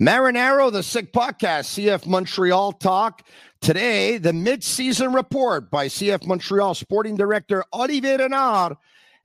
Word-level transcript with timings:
Marinaro, 0.00 0.70
the 0.70 0.84
Sick 0.84 1.12
Podcast, 1.12 1.74
CF 1.74 2.06
Montreal 2.06 2.70
Talk. 2.70 3.26
Today, 3.60 4.16
the 4.16 4.32
mid-season 4.32 5.12
report 5.12 5.72
by 5.72 5.88
CF 5.88 6.24
Montreal 6.24 6.74
Sporting 6.74 7.16
Director 7.16 7.64
Olivier 7.74 8.18
Renard 8.18 8.76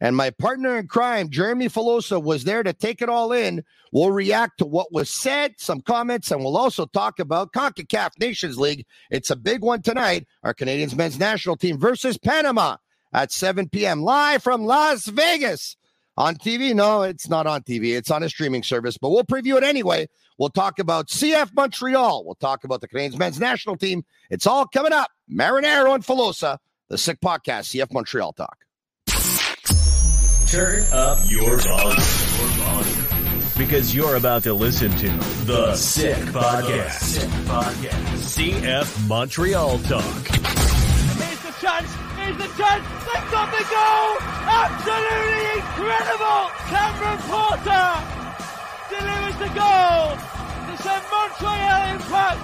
and 0.01 0.17
my 0.17 0.31
partner 0.31 0.79
in 0.79 0.87
crime, 0.87 1.29
Jeremy 1.29 1.69
Filosa, 1.69 2.21
was 2.21 2.43
there 2.43 2.63
to 2.63 2.73
take 2.73 3.03
it 3.03 3.07
all 3.07 3.31
in. 3.31 3.63
We'll 3.91 4.09
react 4.09 4.57
to 4.57 4.65
what 4.65 4.91
was 4.91 5.11
said, 5.11 5.53
some 5.57 5.81
comments, 5.81 6.31
and 6.31 6.43
we'll 6.43 6.57
also 6.57 6.87
talk 6.87 7.19
about 7.19 7.53
CONCACAF 7.53 8.19
Nations 8.19 8.57
League. 8.57 8.87
It's 9.11 9.29
a 9.29 9.35
big 9.35 9.61
one 9.61 9.83
tonight. 9.83 10.25
Our 10.41 10.55
Canadians 10.55 10.95
men's 10.95 11.19
national 11.19 11.55
team 11.55 11.77
versus 11.77 12.17
Panama 12.17 12.77
at 13.13 13.31
7 13.31 13.69
p.m. 13.69 14.01
live 14.01 14.41
from 14.41 14.65
Las 14.65 15.05
Vegas 15.05 15.77
on 16.17 16.35
TV. 16.35 16.73
No, 16.73 17.03
it's 17.03 17.29
not 17.29 17.47
on 17.47 17.61
TV. 17.61 17.95
It's 17.95 18.11
on 18.11 18.23
a 18.23 18.29
streaming 18.29 18.63
service, 18.63 18.97
but 18.97 19.09
we'll 19.09 19.23
preview 19.23 19.57
it 19.57 19.63
anyway. 19.63 20.07
We'll 20.37 20.49
talk 20.49 20.79
about 20.79 21.07
CF 21.07 21.51
Montreal. 21.55 22.25
We'll 22.25 22.35
talk 22.35 22.63
about 22.63 22.81
the 22.81 22.87
Canadians 22.87 23.17
men's 23.17 23.39
national 23.39 23.77
team. 23.77 24.03
It's 24.29 24.47
all 24.47 24.65
coming 24.67 24.93
up. 24.93 25.09
Marinaro 25.31 25.95
and 25.95 26.03
Filosa, 26.05 26.57
the 26.89 26.97
Sick 26.97 27.19
Podcast, 27.21 27.75
CF 27.75 27.93
Montreal 27.93 28.33
Talk. 28.33 28.57
Turn 30.47 30.83
up 30.91 31.19
your 31.29 31.57
volume. 31.57 33.03
Because 33.57 33.93
you're 33.95 34.15
about 34.15 34.43
to 34.43 34.53
listen 34.53 34.91
to 34.97 35.09
The 35.45 35.75
Sick 35.75 36.17
Podcast. 36.27 36.91
Sick 36.91 37.29
Podcast. 37.45 38.51
CF 38.61 39.07
Montreal 39.07 39.77
Talk. 39.79 40.03
Here's 40.03 41.39
the 41.41 41.53
chance. 41.61 42.12
Here's 42.23 42.37
the 42.37 42.47
chance. 42.55 42.87
They've 43.03 43.31
got 43.35 43.51
the 43.51 43.65
goal. 43.67 44.07
Absolutely 44.47 45.43
incredible. 45.59 46.41
Cameron 46.71 47.19
Porter 47.27 47.89
delivers 48.89 49.35
the 49.43 49.51
goal 49.51 50.15
to 50.67 50.73
send 50.81 51.03
Montreal 51.11 51.81
Impact 51.91 52.41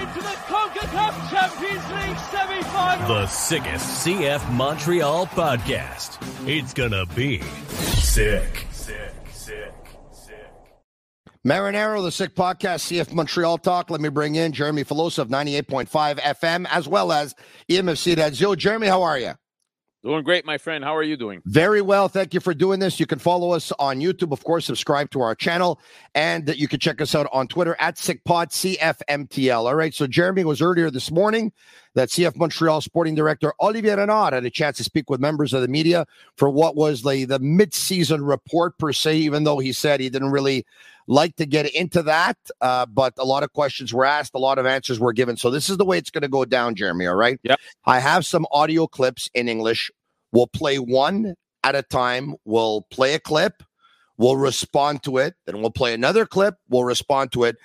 into 0.00 0.20
the 0.20 0.36
CONCACAF 0.44 1.14
Champions 1.30 1.86
League 1.96 2.18
semi-final. 2.30 3.08
The 3.08 3.26
sickest 3.28 4.06
CF 4.06 4.52
Montreal 4.52 5.26
podcast. 5.28 6.18
It's 6.46 6.74
gonna 6.74 7.06
be 7.06 7.40
sick. 7.40 8.66
Marinaro, 11.46 12.02
the 12.02 12.10
Sick 12.10 12.34
Podcast, 12.34 12.90
CF 12.90 13.12
Montreal 13.12 13.58
Talk. 13.58 13.90
Let 13.90 14.00
me 14.00 14.08
bring 14.08 14.36
in 14.36 14.52
Jeremy 14.52 14.82
Filosa 14.82 15.18
of 15.18 15.28
98.5 15.28 16.18
FM, 16.18 16.66
as 16.70 16.88
well 16.88 17.12
as 17.12 17.34
EMFC 17.68 18.40
Yo, 18.40 18.54
Jeremy, 18.54 18.86
how 18.86 19.02
are 19.02 19.18
you? 19.18 19.32
Doing 20.02 20.22
great, 20.22 20.46
my 20.46 20.56
friend. 20.56 20.82
How 20.82 20.96
are 20.96 21.02
you 21.02 21.16
doing? 21.18 21.42
Very 21.46 21.82
well. 21.82 22.08
Thank 22.08 22.32
you 22.34 22.40
for 22.40 22.52
doing 22.54 22.78
this. 22.78 22.98
You 22.98 23.06
can 23.06 23.18
follow 23.18 23.52
us 23.52 23.72
on 23.78 24.00
YouTube, 24.00 24.32
of 24.32 24.42
course, 24.44 24.64
subscribe 24.64 25.10
to 25.10 25.20
our 25.20 25.34
channel, 25.34 25.80
and 26.14 26.54
you 26.56 26.68
can 26.68 26.80
check 26.80 27.02
us 27.02 27.14
out 27.14 27.26
on 27.32 27.46
Twitter 27.46 27.76
at 27.78 27.96
SickPod 27.96 28.50
CFMTL. 28.78 29.64
All 29.64 29.74
right. 29.74 29.94
So 29.94 30.06
Jeremy 30.06 30.44
was 30.44 30.60
earlier 30.60 30.90
this 30.90 31.10
morning 31.10 31.52
that 31.94 32.10
CF 32.10 32.36
Montreal 32.36 32.82
sporting 32.82 33.14
director 33.14 33.54
Olivier 33.60 33.96
Renard 33.96 34.34
had 34.34 34.44
a 34.44 34.50
chance 34.50 34.76
to 34.78 34.84
speak 34.84 35.08
with 35.08 35.20
members 35.20 35.54
of 35.54 35.62
the 35.62 35.68
media 35.68 36.06
for 36.36 36.50
what 36.50 36.76
was 36.76 37.02
the, 37.02 37.24
the 37.24 37.38
mid-season 37.38 38.22
report 38.24 38.76
per 38.78 38.92
se, 38.92 39.16
even 39.16 39.44
though 39.44 39.58
he 39.58 39.72
said 39.72 40.00
he 40.00 40.10
didn't 40.10 40.32
really 40.32 40.66
like 41.06 41.36
to 41.36 41.46
get 41.46 41.72
into 41.74 42.02
that. 42.04 42.36
Uh, 42.60 42.86
but 42.86 43.14
a 43.18 43.24
lot 43.24 43.42
of 43.42 43.52
questions 43.52 43.92
were 43.92 44.04
asked, 44.04 44.34
a 44.34 44.38
lot 44.38 44.58
of 44.58 44.66
answers 44.66 44.98
were 44.98 45.12
given. 45.12 45.36
So 45.36 45.50
this 45.50 45.68
is 45.68 45.76
the 45.76 45.84
way 45.84 45.98
it's 45.98 46.10
going 46.10 46.22
to 46.22 46.28
go 46.28 46.44
down, 46.44 46.74
Jeremy. 46.74 47.06
All 47.06 47.14
right. 47.14 47.38
Yeah. 47.42 47.56
I 47.84 48.00
have 48.00 48.24
some 48.26 48.46
audio 48.50 48.86
clips 48.86 49.30
in 49.34 49.48
English. 49.48 49.90
We'll 50.32 50.46
play 50.46 50.78
one 50.78 51.34
at 51.62 51.74
a 51.74 51.82
time. 51.82 52.34
We'll 52.44 52.82
play 52.90 53.14
a 53.14 53.20
clip. 53.20 53.62
We'll 54.16 54.36
respond 54.36 55.02
to 55.04 55.18
it. 55.18 55.34
Then 55.46 55.60
we'll 55.60 55.70
play 55.70 55.94
another 55.94 56.26
clip. 56.26 56.54
We'll 56.68 56.84
respond 56.84 57.32
to 57.32 57.44
it. 57.44 57.56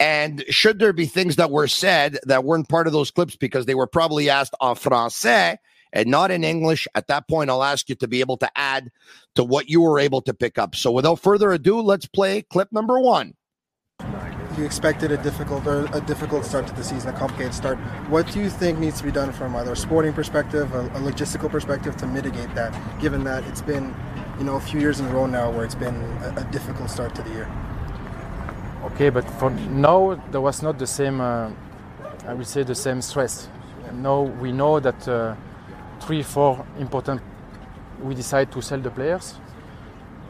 And 0.00 0.44
should 0.48 0.78
there 0.78 0.92
be 0.92 1.06
things 1.06 1.36
that 1.36 1.50
were 1.50 1.66
said 1.66 2.18
that 2.24 2.44
weren't 2.44 2.68
part 2.68 2.86
of 2.86 2.92
those 2.92 3.10
clips 3.10 3.36
because 3.36 3.66
they 3.66 3.74
were 3.74 3.86
probably 3.86 4.30
asked 4.30 4.54
en 4.62 4.74
français 4.76 5.58
and 5.92 6.08
not 6.08 6.30
in 6.30 6.44
English, 6.44 6.86
at 6.94 7.06
that 7.08 7.28
point, 7.28 7.50
I'll 7.50 7.64
ask 7.64 7.88
you 7.88 7.94
to 7.96 8.08
be 8.08 8.20
able 8.20 8.36
to 8.38 8.50
add 8.56 8.90
to 9.34 9.44
what 9.44 9.68
you 9.68 9.80
were 9.80 9.98
able 9.98 10.22
to 10.22 10.34
pick 10.34 10.58
up. 10.58 10.74
So 10.74 10.90
without 10.90 11.20
further 11.20 11.52
ado, 11.52 11.80
let's 11.80 12.06
play 12.06 12.42
clip 12.42 12.68
number 12.72 13.00
one. 13.00 13.34
You 14.56 14.64
expected 14.64 15.12
a 15.12 15.16
difficult 15.18 15.66
a 15.66 16.02
difficult 16.06 16.44
start 16.44 16.66
to 16.66 16.74
the 16.74 16.82
season, 16.82 17.14
a 17.14 17.18
complicated 17.18 17.54
start. 17.54 17.78
What 18.08 18.30
do 18.32 18.40
you 18.40 18.50
think 18.50 18.80
needs 18.80 18.98
to 18.98 19.04
be 19.04 19.12
done 19.12 19.32
from 19.32 19.54
either 19.54 19.72
a 19.72 19.76
sporting 19.76 20.12
perspective, 20.12 20.74
a, 20.74 20.80
a 20.80 21.00
logistical 21.00 21.48
perspective, 21.48 21.96
to 21.98 22.06
mitigate 22.06 22.52
that? 22.56 22.74
Given 23.00 23.22
that 23.24 23.44
it's 23.44 23.62
been, 23.62 23.94
you 24.36 24.44
know, 24.44 24.56
a 24.56 24.60
few 24.60 24.80
years 24.80 24.98
in 24.98 25.06
a 25.06 25.10
row 25.10 25.26
now 25.26 25.50
where 25.50 25.64
it's 25.64 25.76
been 25.76 25.94
a, 26.22 26.34
a 26.38 26.44
difficult 26.50 26.90
start 26.90 27.14
to 27.14 27.22
the 27.22 27.30
year. 27.30 27.48
Okay, 28.84 29.10
but 29.10 29.28
for 29.38 29.50
now 29.50 30.20
there 30.32 30.40
was 30.40 30.60
not 30.60 30.78
the 30.78 30.86
same. 30.86 31.20
Uh, 31.20 31.50
I 32.26 32.34
would 32.34 32.46
say 32.46 32.64
the 32.64 32.74
same 32.74 33.00
stress. 33.00 33.48
Now 33.92 34.22
we 34.22 34.50
know 34.50 34.80
that 34.80 35.06
uh, 35.06 35.36
three, 36.00 36.22
four 36.22 36.64
important. 36.78 37.20
We 38.02 38.14
decide 38.14 38.52
to 38.52 38.62
sell 38.62 38.80
the 38.80 38.90
players. 38.90 39.34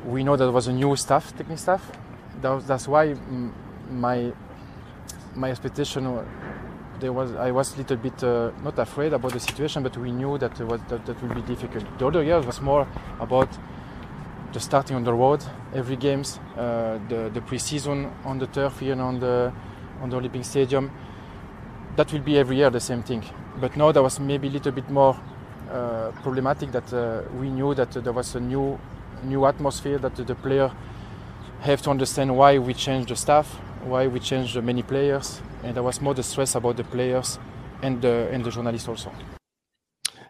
We 0.04 0.24
know 0.24 0.36
there 0.36 0.50
was 0.50 0.68
a 0.68 0.72
new 0.72 0.96
staff, 0.96 1.30
technical 1.36 1.56
staff. 1.56 1.92
That, 2.40 2.66
that's 2.66 2.88
why 2.88 3.14
my 3.90 4.32
my 5.34 5.50
expectation 5.50 6.04
there 7.00 7.12
was 7.12 7.34
I 7.34 7.50
was 7.50 7.74
a 7.74 7.78
little 7.78 7.96
bit 7.96 8.22
uh, 8.24 8.50
not 8.62 8.78
afraid 8.78 9.12
about 9.12 9.32
the 9.32 9.40
situation, 9.40 9.82
but 9.82 9.96
we 9.96 10.10
knew 10.10 10.38
that 10.38 10.58
was, 10.60 10.80
that, 10.88 11.06
that 11.06 11.22
would 11.22 11.34
be 11.34 11.42
difficult. 11.42 11.84
The 11.98 12.06
other 12.06 12.22
years 12.22 12.44
was 12.44 12.60
more 12.60 12.86
about 13.20 13.48
the 14.52 14.60
starting 14.60 14.96
on 14.96 15.04
the 15.04 15.12
road, 15.12 15.44
every 15.74 15.96
games, 15.96 16.40
uh, 16.56 16.98
the 17.08 17.30
the 17.32 17.40
preseason 17.40 18.10
on 18.24 18.38
the 18.38 18.46
turf 18.46 18.80
here 18.80 18.92
and 18.92 19.00
on 19.00 19.20
the 19.20 19.52
on 20.00 20.10
the 20.10 20.16
Olympic 20.16 20.44
Stadium. 20.44 20.90
That 21.96 22.12
will 22.12 22.20
be 22.20 22.38
every 22.38 22.56
year 22.56 22.70
the 22.70 22.80
same 22.80 23.02
thing. 23.02 23.24
But 23.60 23.76
now 23.76 23.92
there 23.92 24.02
was 24.02 24.20
maybe 24.20 24.48
a 24.48 24.50
little 24.50 24.72
bit 24.72 24.88
more 24.88 25.16
problematic 26.22 26.72
that 26.72 26.92
uh, 26.92 27.22
we 27.38 27.50
knew 27.50 27.74
that 27.74 27.92
there 27.92 28.12
was 28.12 28.34
a 28.34 28.40
new 28.40 28.78
new 29.24 29.46
atmosphere 29.46 29.98
that 29.98 30.14
the 30.14 30.34
player 30.34 30.70
have 31.60 31.82
to 31.82 31.90
understand 31.90 32.36
why 32.36 32.58
we 32.58 32.72
changed 32.72 33.08
the 33.08 33.16
staff, 33.16 33.46
why 33.84 34.06
we 34.06 34.20
changed 34.20 34.60
many 34.62 34.82
players, 34.82 35.42
and 35.64 35.74
there 35.74 35.82
was 35.82 36.00
more 36.00 36.14
the 36.14 36.22
stress 36.22 36.54
about 36.54 36.76
the 36.76 36.84
players 36.84 37.38
and 37.82 38.00
the 38.02 38.28
and 38.32 38.44
the 38.44 38.50
journalists 38.50 38.88
also. 38.88 39.12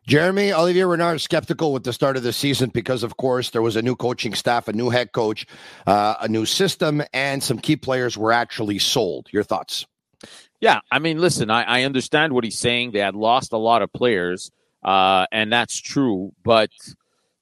Jeremy 0.07 0.55
Olivier 0.55 0.85
Renard 0.85 1.21
skeptical 1.21 1.71
with 1.71 1.85
the 1.85 1.93
start 1.93 2.17
of 2.17 2.23
the 2.23 2.33
season 2.33 2.71
because, 2.71 3.03
of 3.03 3.19
course, 3.19 3.51
there 3.51 3.61
was 3.61 3.77
a 3.77 3.83
new 3.83 3.95
coaching 3.95 4.35
staff, 4.35 4.67
a 4.67 4.73
new 4.73 4.89
head 4.89 5.13
coach, 5.13 5.45
uh, 5.87 6.15
a 6.23 6.29
new 6.29 6.47
system, 6.47 7.03
and 7.13 7.43
some 7.43 7.59
key 7.59 7.77
players 7.77 8.17
were 8.17 8.33
actually 8.33 8.79
sold. 8.79 9.27
Your 9.33 9.43
thoughts? 9.43 9.87
Yeah, 10.63 10.81
I 10.91 10.99
mean, 10.99 11.19
listen, 11.19 11.51
I, 11.51 11.63
I 11.65 11.83
understand 11.83 12.33
what 12.33 12.43
he's 12.43 12.59
saying. 12.59 12.93
They 12.93 13.01
had 13.01 13.15
lost 13.15 13.53
a 13.53 13.59
lot 13.59 13.83
of 13.83 13.93
players, 13.93 14.51
uh, 14.83 15.27
and 15.33 15.53
that's 15.53 15.79
true. 15.79 16.33
But 16.45 16.71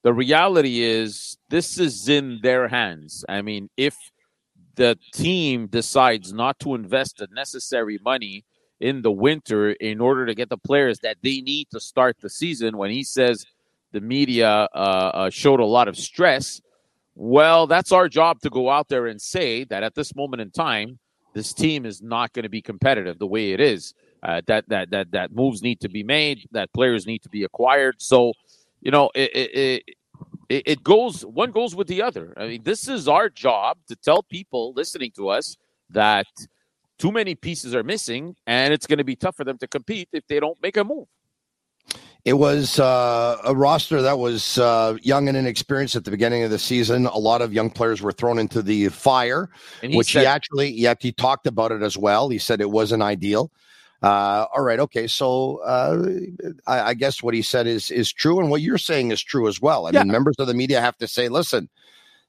the 0.02 0.12
reality 0.12 0.82
is, 0.82 1.38
this 1.50 1.78
is 1.78 2.08
in 2.08 2.41
their 2.42 2.69
hands. 2.69 3.24
I 3.28 3.42
mean, 3.42 3.70
if 3.76 3.97
the 4.76 4.98
team 5.12 5.66
decides 5.66 6.32
not 6.32 6.58
to 6.60 6.75
invest 6.75 7.19
the 7.19 7.28
necessary 7.32 7.99
money 8.05 8.44
in 8.78 9.02
the 9.02 9.11
winter 9.11 9.70
in 9.72 10.00
order 10.00 10.26
to 10.26 10.34
get 10.34 10.50
the 10.50 10.58
players 10.58 10.99
that 11.00 11.16
they 11.22 11.40
need 11.40 11.69
to 11.72 11.81
start 11.81 12.16
the 12.20 12.31
season, 12.31 12.76
when 12.76 12.90
he 12.90 13.02
says 13.02 13.46
the 13.93 14.00
media 14.00 14.69
uh, 14.75 15.11
uh, 15.14 15.31
showed 15.31 15.61
a 15.61 15.64
lot 15.64 15.88
of 15.88 15.96
stress, 15.96 16.61
well, 17.14 17.66
that's 17.66 17.93
our 17.93 18.08
job 18.08 18.40
to 18.40 18.50
go 18.50 18.69
out 18.69 18.88
there 18.88 19.06
and 19.06 19.20
say 19.20 19.64
that 19.64 19.82
at 19.82 19.94
this 19.94 20.14
moment 20.14 20.43
in 20.43 20.50
time, 20.50 20.99
this 21.32 21.55
team 21.55 21.87
is 21.87 22.02
not 22.02 22.32
going 22.32 22.43
to 22.43 22.49
be 22.50 22.62
competitive 22.62 23.19
the 23.19 23.26
way 23.26 23.52
it 23.52 23.61
is. 23.61 23.94
Uh, 24.26 24.40
that 24.46 24.69
that 24.69 24.90
that 24.90 25.12
that 25.12 25.32
moves 25.32 25.62
need 25.62 25.78
to 25.81 25.88
be 25.88 26.02
made. 26.02 26.49
That 26.50 26.73
players 26.73 27.06
need 27.06 27.23
to 27.23 27.28
be 27.28 27.44
acquired. 27.44 27.94
So, 27.99 28.32
you 28.81 28.90
know, 28.90 29.08
it, 29.14 29.31
it, 29.34 29.82
it, 30.49 30.62
it 30.67 30.82
goes 30.82 31.25
one 31.25 31.52
goes 31.52 31.76
with 31.76 31.87
the 31.87 32.02
other. 32.02 32.34
I 32.37 32.49
mean, 32.49 32.62
this 32.64 32.88
is 32.88 33.06
our 33.06 33.28
job 33.28 33.78
to 33.87 33.94
tell 33.94 34.25
people 34.25 34.73
listening 34.75 35.12
to 35.12 35.28
us 35.28 35.56
that 35.90 36.26
too 36.99 37.12
many 37.12 37.37
pieces 37.37 37.73
are 37.73 37.84
missing, 37.84 38.34
and 38.49 38.75
it's 38.75 38.87
going 38.88 38.99
to 38.99 39.05
be 39.05 39.14
tough 39.14 39.37
for 39.37 39.44
them 39.44 39.58
to 39.58 39.69
compete 39.69 40.08
if 40.12 40.26
they 40.26 40.40
don't 40.40 40.61
make 40.61 40.76
a 40.76 40.82
move. 40.82 41.06
It 42.25 42.32
was 42.32 42.81
uh, 42.81 43.38
a 43.44 43.55
roster 43.55 44.02
that 44.02 44.19
was 44.19 44.58
uh, 44.58 44.96
young 45.00 45.28
and 45.28 45.37
inexperienced 45.37 45.94
at 45.94 46.05
the 46.05 46.11
beginning 46.11 46.43
of 46.43 46.50
the 46.50 46.58
season. 46.58 47.06
A 47.06 47.17
lot 47.19 47.40
of 47.40 47.55
young 47.55 47.70
players 47.70 48.02
were 48.02 48.11
thrown 48.11 48.40
into 48.40 48.62
the 48.62 48.88
fire, 48.88 49.50
he 49.81 49.96
which 49.96 50.12
said- 50.12 50.23
he 50.23 50.26
actually, 50.26 50.73
yet 50.73 51.00
he 51.00 51.12
talked 51.12 51.46
about 51.46 51.70
it 51.70 51.82
as 51.82 51.96
well. 51.96 52.28
He 52.28 52.38
said 52.38 52.61
it 52.61 52.69
wasn't 52.69 53.05
ideal. 53.05 53.52
Uh, 54.06 54.47
all 54.55 54.62
right, 54.62 54.79
okay. 54.81 55.06
So 55.06 55.58
uh, 55.64 56.11
I, 56.67 56.91
I, 56.91 56.94
guess 56.94 57.23
what 57.23 57.35
he 57.35 57.43
said 57.43 57.67
is 57.67 57.91
is 57.91 58.12
true, 58.12 58.38
and 58.38 58.50
what 58.50 58.61
you're 58.61 58.79
saying 58.79 59.11
is 59.11 59.23
true 59.23 59.49
as 59.49 59.61
well. 59.61 59.87
I 59.87 59.91
yeah. 59.91 60.03
mean, 60.03 60.12
members 60.12 60.37
of 60.38 60.47
the 60.47 60.55
media 60.55 60.81
have 60.81 60.97
to 60.99 61.08
say, 61.08 61.29
listen, 61.29 61.69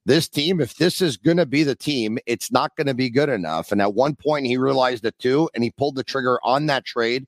this 0.06 0.28
team, 0.28 0.60
if 0.62 0.76
this 0.76 1.02
is 1.02 1.18
going 1.18 1.38
to 1.38 1.46
be 1.46 1.64
the 1.64 1.76
team, 1.76 2.18
it's 2.26 2.52
not 2.52 2.76
going 2.78 2.88
to 2.88 2.94
be 2.94 3.10
good 3.10 3.30
enough. 3.30 3.72
And 3.72 3.82
at 3.82 3.94
one 3.94 4.16
point, 4.16 4.46
he 4.46 4.58
realized 4.58 5.06
it 5.06 5.20
too, 5.20 5.50
and 5.54 5.64
he 5.64 5.72
pulled 5.72 5.96
the 5.96 6.04
trigger 6.04 6.40
on 6.44 6.66
that 6.68 6.86
trade 6.86 7.28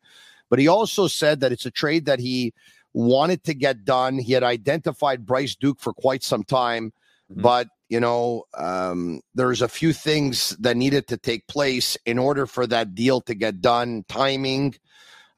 but 0.49 0.59
he 0.59 0.67
also 0.67 1.07
said 1.07 1.39
that 1.39 1.51
it's 1.51 1.65
a 1.65 1.71
trade 1.71 2.05
that 2.05 2.19
he 2.19 2.53
wanted 2.93 3.43
to 3.43 3.53
get 3.53 3.85
done. 3.85 4.17
He 4.17 4.33
had 4.33 4.43
identified 4.43 5.25
Bryce 5.25 5.55
Duke 5.55 5.79
for 5.79 5.93
quite 5.93 6.23
some 6.23 6.43
time, 6.43 6.91
mm-hmm. 7.31 7.41
but 7.41 7.67
you 7.89 7.99
know, 7.99 8.43
um, 8.55 9.19
there's 9.33 9.61
a 9.63 9.67
few 9.67 9.93
things 9.93 10.55
that 10.59 10.77
needed 10.77 11.07
to 11.07 11.17
take 11.17 11.47
place 11.47 11.97
in 12.05 12.19
order 12.19 12.45
for 12.45 12.67
that 12.67 12.93
deal 12.93 13.19
to 13.21 13.33
get 13.33 13.61
done. 13.61 14.05
Timing, 14.07 14.75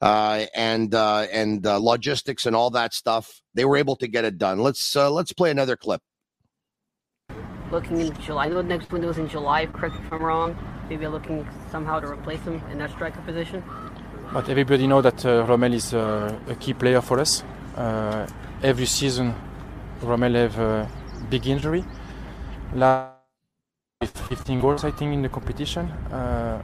uh, 0.02 0.46
and 0.54 0.94
uh, 0.94 1.28
and 1.32 1.66
uh, 1.66 1.78
logistics 1.78 2.46
and 2.46 2.56
all 2.56 2.70
that 2.72 2.94
stuff. 2.94 3.42
They 3.54 3.66
were 3.66 3.78
able 3.78 3.96
to 3.98 4.08
get 4.08 4.26
it 4.26 4.38
done. 4.38 4.60
Let's 4.60 4.96
uh, 4.96 5.10
let's 5.12 5.32
play 5.32 5.52
another 5.52 5.78
clip. 5.78 6.02
Looking 7.72 8.02
in 8.02 8.22
July, 8.22 8.46
I 8.46 8.50
know 8.50 8.56
the 8.56 8.64
next 8.64 8.92
window 8.92 9.10
is 9.10 9.18
in 9.18 9.30
July. 9.30 9.66
Correct 9.68 9.96
if 9.96 10.12
I'm 10.12 10.22
wrong. 10.22 10.58
Maybe 10.90 11.08
looking 11.08 11.48
somehow 11.72 12.02
to 12.02 12.08
replace 12.08 12.42
him 12.42 12.62
in 12.70 12.80
that 12.80 12.92
striker 12.92 13.22
position. 13.22 13.64
But 14.34 14.50
everybody 14.50 14.88
know 14.88 15.02
that 15.02 15.26
uh, 15.26 15.46
Romell 15.46 15.74
is 15.74 15.94
uh, 15.94 16.38
a 16.48 16.56
key 16.56 16.74
player 16.74 17.00
for 17.00 17.20
us. 17.20 17.44
Uh, 17.78 18.28
every 18.62 18.86
season, 18.86 19.34
Romell 20.02 20.36
have 20.36 20.60
a 20.60 20.90
big 21.32 21.48
injury. 21.48 21.84
Last 22.76 23.16
15 24.28 24.60
goals, 24.60 24.84
I 24.84 24.92
think, 24.92 25.14
in 25.14 25.22
the 25.22 25.30
competition. 25.30 25.90
Uh, 26.12 26.62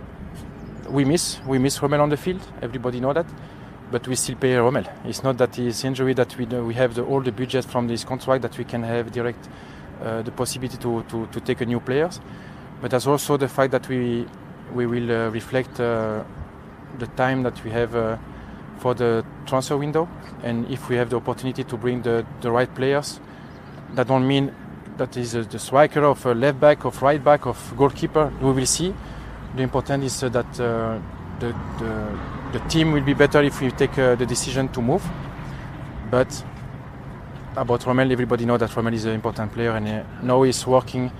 we 0.89 1.05
miss 1.05 1.39
we 1.47 1.57
miss 1.57 1.79
Romell 1.79 2.01
on 2.01 2.09
the 2.09 2.17
field. 2.17 2.41
Everybody 2.61 2.99
know 2.99 3.13
that, 3.13 3.25
but 3.91 4.07
we 4.07 4.15
still 4.15 4.35
pay 4.35 4.55
Romell. 4.55 4.87
It's 5.05 5.23
not 5.23 5.37
that 5.37 5.55
his 5.55 5.83
injury 5.83 6.13
that 6.13 6.37
we 6.37 6.45
we 6.45 6.73
have 6.75 6.93
the, 6.95 7.03
all 7.03 7.21
the 7.21 7.31
budget 7.31 7.65
from 7.65 7.87
this 7.87 8.03
contract 8.03 8.41
that 8.41 8.57
we 8.57 8.65
can 8.65 8.83
have 8.83 9.11
direct 9.11 9.49
uh, 10.01 10.21
the 10.21 10.31
possibility 10.31 10.77
to, 10.77 11.03
to, 11.09 11.27
to 11.27 11.39
take 11.39 11.61
a 11.61 11.65
new 11.65 11.79
players. 11.79 12.19
But 12.81 12.91
there's 12.91 13.07
also 13.07 13.37
the 13.37 13.47
fact 13.47 13.71
that 13.71 13.87
we 13.89 14.25
we 14.73 14.85
will 14.85 15.11
uh, 15.11 15.29
reflect 15.29 15.75
the 15.75 16.25
time 17.15 17.43
that 17.43 17.63
we 17.63 17.71
have 17.71 17.95
uh, 17.95 18.17
for 18.79 18.93
the 18.93 19.25
transfer 19.45 19.77
window, 19.77 20.07
and 20.43 20.69
if 20.69 20.89
we 20.89 20.95
have 20.95 21.09
the 21.09 21.17
opportunity 21.17 21.63
to 21.63 21.77
bring 21.77 22.01
the, 22.01 22.25
the 22.41 22.51
right 22.51 22.73
players, 22.75 23.19
that 23.95 24.07
don't 24.07 24.27
mean 24.27 24.53
that 24.97 25.15
is 25.15 25.35
uh, 25.35 25.43
the 25.49 25.59
striker 25.59 26.03
of 26.03 26.25
a 26.25 26.33
left 26.33 26.59
back, 26.59 26.85
of 26.85 27.01
right 27.01 27.23
back, 27.23 27.45
of 27.45 27.73
goalkeeper. 27.77 28.31
We 28.41 28.51
will 28.51 28.65
see. 28.65 28.93
The 29.55 29.63
important 29.63 30.03
is 30.03 30.23
uh, 30.23 30.29
that 30.29 30.59
uh, 30.59 30.99
the, 31.39 31.55
the, 31.79 32.59
the 32.59 32.59
team 32.67 32.91
will 32.91 33.03
be 33.03 33.13
better 33.13 33.41
if 33.43 33.61
we 33.61 33.71
take 33.71 33.97
uh, 33.97 34.15
the 34.15 34.25
decision 34.25 34.69
to 34.69 34.81
move. 34.81 35.03
But 36.09 36.43
about 37.55 37.81
Romell, 37.81 38.11
everybody 38.11 38.45
knows 38.45 38.59
that 38.59 38.71
Romell 38.71 38.93
is 38.93 39.05
an 39.05 39.13
important 39.13 39.51
player, 39.53 39.71
and 39.71 39.87
uh, 39.87 40.03
now 40.23 40.43
he's 40.43 40.65
working 40.65 41.11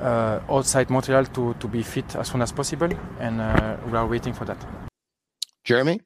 uh, 0.00 0.40
outside 0.48 0.90
Montreal 0.90 1.26
to, 1.26 1.54
to 1.54 1.68
be 1.68 1.82
fit 1.82 2.16
as 2.16 2.28
soon 2.28 2.42
as 2.42 2.52
possible, 2.52 2.90
and 3.20 3.38
we 3.90 3.96
are 3.96 4.06
waiting 4.06 4.32
for 4.32 4.44
that. 4.44 4.58
Jeremy? 5.64 6.00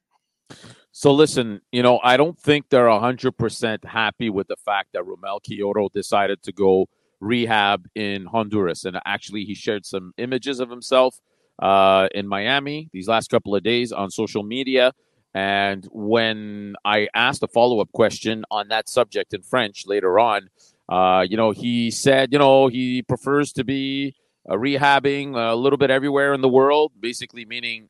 So 0.99 1.13
listen, 1.13 1.61
you 1.71 1.85
know, 1.85 2.01
I 2.03 2.17
don't 2.17 2.37
think 2.37 2.71
they're 2.71 2.89
100% 2.89 3.85
happy 3.85 4.31
with 4.31 4.49
the 4.49 4.57
fact 4.57 4.89
that 4.95 5.05
Romell 5.05 5.41
Quioto 5.41 5.93
decided 5.93 6.43
to 6.43 6.51
go 6.51 6.89
rehab 7.21 7.87
in 7.95 8.27
Honduras. 8.27 8.85
And 8.85 8.99
actually, 9.07 9.45
he 9.45 9.55
shared 9.55 9.87
some 9.87 10.13
images 10.19 10.59
of 10.59 10.69
himself 10.69 11.21
uh, 11.61 12.09
in 12.17 12.27
Miami 12.27 12.91
these 12.93 13.07
last 13.07 13.31
couple 13.31 13.55
of 13.55 13.63
days 13.63 13.93
on 13.93 14.11
social 14.11 14.43
media. 14.43 14.93
And 15.35 15.87
when 15.93 16.75
I 16.85 17.07
asked 17.15 17.45
a 17.45 17.47
follow 17.47 17.79
up 17.79 17.93
question 17.93 18.45
on 18.51 18.67
that 18.71 18.89
subject 18.89 19.33
in 19.33 19.43
French 19.43 19.87
later 19.87 20.19
on, 20.19 20.51
uh, 20.89 21.25
you 21.31 21.37
know, 21.37 21.53
he 21.53 21.93
said, 21.93 22.33
you 22.33 22.41
know, 22.41 22.67
he 22.67 23.03
prefers 23.03 23.53
to 23.53 23.63
be 23.63 24.17
uh, 24.51 24.55
rehabbing 24.55 25.37
a 25.37 25.55
little 25.55 25.77
bit 25.77 25.91
everywhere 25.91 26.35
in 26.35 26.41
the 26.41 26.49
world, 26.49 26.91
basically 26.99 27.45
meaning 27.45 27.89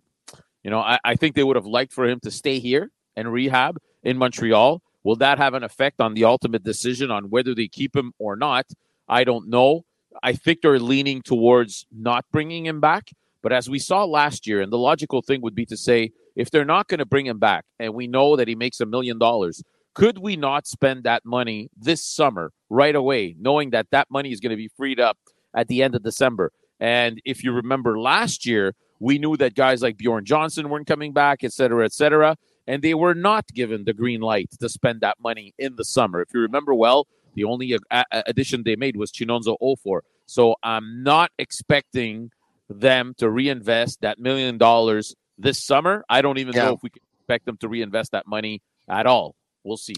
you 0.65 0.71
know, 0.71 0.81
I, 0.81 0.99
I 1.05 1.15
think 1.15 1.37
they 1.37 1.45
would 1.45 1.57
have 1.57 1.67
liked 1.67 1.93
for 1.93 2.05
him 2.05 2.19
to 2.25 2.31
stay 2.31 2.59
here 2.59 2.91
and 3.19 3.33
rehab 3.33 3.79
in 4.03 4.17
Montreal. 4.17 4.81
Will 5.05 5.17
that 5.17 5.39
have 5.39 5.55
an 5.55 5.65
effect 5.65 6.01
on 6.01 6.15
the 6.15 6.25
ultimate 6.25 6.63
decision 6.63 7.11
on 7.11 7.31
whether 7.31 7.55
they 7.55 7.69
keep 7.69 7.97
him 7.97 8.13
or 8.19 8.37
not? 8.37 8.67
I 9.09 9.25
don't 9.25 9.49
know. 9.49 9.85
I 10.23 10.33
think 10.33 10.61
they're 10.61 10.79
leaning 10.79 11.23
towards 11.23 11.87
not 11.91 12.25
bringing 12.31 12.65
him 12.65 12.81
back. 12.81 13.11
But 13.43 13.53
as 13.53 13.71
we 13.71 13.79
saw 13.79 14.05
last 14.05 14.47
year, 14.47 14.61
and 14.61 14.73
the 14.73 14.79
logical 14.79 15.23
thing 15.23 15.41
would 15.43 15.55
be 15.55 15.67
to 15.67 15.77
say, 15.77 16.11
if 16.35 16.51
they're 16.51 16.65
not 16.65 16.89
going 16.89 16.99
to 16.99 17.07
bring 17.07 17.27
him 17.27 17.39
back, 17.39 17.65
and 17.79 17.95
we 17.95 18.07
know 18.07 18.37
that 18.37 18.49
he 18.49 18.55
makes 18.55 18.81
a 18.81 18.87
million 18.87 19.19
dollars, 19.19 19.63
could 19.95 20.19
we 20.19 20.37
not 20.37 20.67
spend 20.67 21.05
that 21.05 21.25
money 21.25 21.71
this 21.77 22.05
summer 22.05 22.53
right 22.69 22.95
away, 22.95 23.35
knowing 23.39 23.71
that 23.71 23.87
that 23.91 24.09
money 24.11 24.33
is 24.33 24.41
going 24.41 24.51
to 24.51 24.57
be 24.57 24.71
freed 24.77 25.01
up 25.01 25.19
at 25.55 25.69
the 25.69 25.83
end 25.83 25.95
of 25.95 26.03
December? 26.03 26.53
And 26.81 27.21
if 27.25 27.43
you 27.43 27.53
remember 27.53 27.99
last 27.99 28.47
year, 28.47 28.75
we 29.01 29.19
knew 29.19 29.37
that 29.37 29.55
guys 29.55 29.83
like 29.83 29.97
Bjorn 29.97 30.25
Johnsen 30.25 30.69
weren't 30.69 30.87
coming 30.87 31.13
back, 31.13 31.45
et 31.45 31.53
cetera, 31.53 31.85
et 31.85 31.93
cetera. 31.93 32.37
And 32.69 32.83
they 32.83 32.95
were 32.95 33.15
not 33.15 33.49
given 33.49 33.85
the 33.85 33.95
green 33.95 34.21
light 34.21 34.51
to 34.61 34.69
spend 34.69 35.01
that 35.01 35.17
money 35.21 35.55
in 35.59 35.75
the 35.75 35.85
summer. 35.85 36.21
If 36.21 36.29
you 36.33 36.41
remember 36.41 36.75
well, 36.75 37.09
the 37.35 37.45
only 37.45 37.77
addition 38.13 38.63
they 38.63 38.77
made 38.77 38.97
was 38.97 39.11
Chinonso 39.11 39.57
Offor. 39.61 40.01
So 40.27 40.57
I'm 40.63 41.03
not 41.03 41.33
expecting 41.39 42.31
them 42.69 43.15
to 43.19 43.31
reinvest 43.31 44.03
that 44.03 44.19
million 44.19 44.59
dollars 44.59 45.15
this 45.39 45.65
summer. 45.65 46.05
I 46.11 46.21
don't 46.21 46.39
even 46.39 46.55
yeah. 46.55 46.67
know 46.67 46.75
if 46.75 46.83
we 46.83 46.91
can 46.91 47.03
expect 47.21 47.47
them 47.47 47.57
to 47.59 47.69
reinvest 47.69 48.13
that 48.13 48.27
money 48.27 48.61
at 48.89 49.07
all. 49.07 49.35
We'll 49.65 49.79
see. 49.79 49.95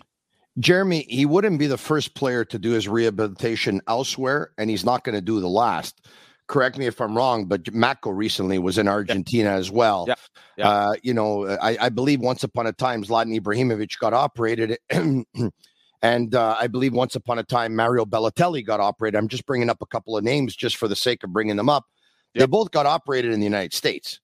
Jeremy, 0.58 1.06
he 1.08 1.26
wouldn't 1.26 1.58
be 1.58 1.66
the 1.66 1.78
first 1.78 2.14
player 2.14 2.44
to 2.44 2.58
do 2.58 2.70
his 2.70 2.86
rehabilitation 2.88 3.80
elsewhere, 3.88 4.52
and 4.58 4.68
he's 4.70 4.84
not 4.84 5.04
going 5.04 5.14
to 5.14 5.20
do 5.20 5.40
the 5.40 5.48
last 5.48 6.06
correct 6.50 6.76
me 6.76 6.86
if 6.86 7.00
I'm 7.00 7.16
wrong, 7.16 7.44
but 7.44 7.62
Matko 7.64 8.14
recently 8.14 8.58
was 8.58 8.76
in 8.76 8.88
Argentina 8.88 9.50
yeah. 9.50 9.56
as 9.56 9.70
well. 9.70 10.04
Yeah. 10.08 10.14
yeah. 10.56 10.68
Uh, 10.68 10.94
you 11.00 11.14
know, 11.14 11.46
I, 11.46 11.78
I, 11.80 11.88
believe 11.90 12.18
once 12.20 12.42
upon 12.42 12.66
a 12.66 12.72
time 12.72 13.04
Zlatan 13.04 13.38
Ibrahimovic 13.40 13.96
got 14.00 14.12
operated, 14.12 14.76
and 16.02 16.34
uh, 16.34 16.56
I 16.58 16.66
believe 16.66 16.92
once 16.92 17.14
upon 17.14 17.38
a 17.38 17.44
time 17.44 17.76
Mario 17.76 18.04
Balotelli 18.04 18.66
got 18.66 18.80
operated. 18.80 19.16
I'm 19.16 19.28
just 19.28 19.46
bringing 19.46 19.70
up 19.70 19.80
a 19.80 19.86
couple 19.86 20.16
of 20.16 20.24
names 20.24 20.56
just 20.56 20.76
for 20.76 20.88
the 20.88 20.96
sake 20.96 21.22
of 21.22 21.32
bringing 21.32 21.54
them 21.54 21.68
up. 21.68 21.84
They 22.34 22.46
both 22.46 22.72
got 22.72 22.84
operated 22.84 23.32
in 23.32 23.38
the 23.38 23.46
United 23.46 23.72
States. 23.72 24.20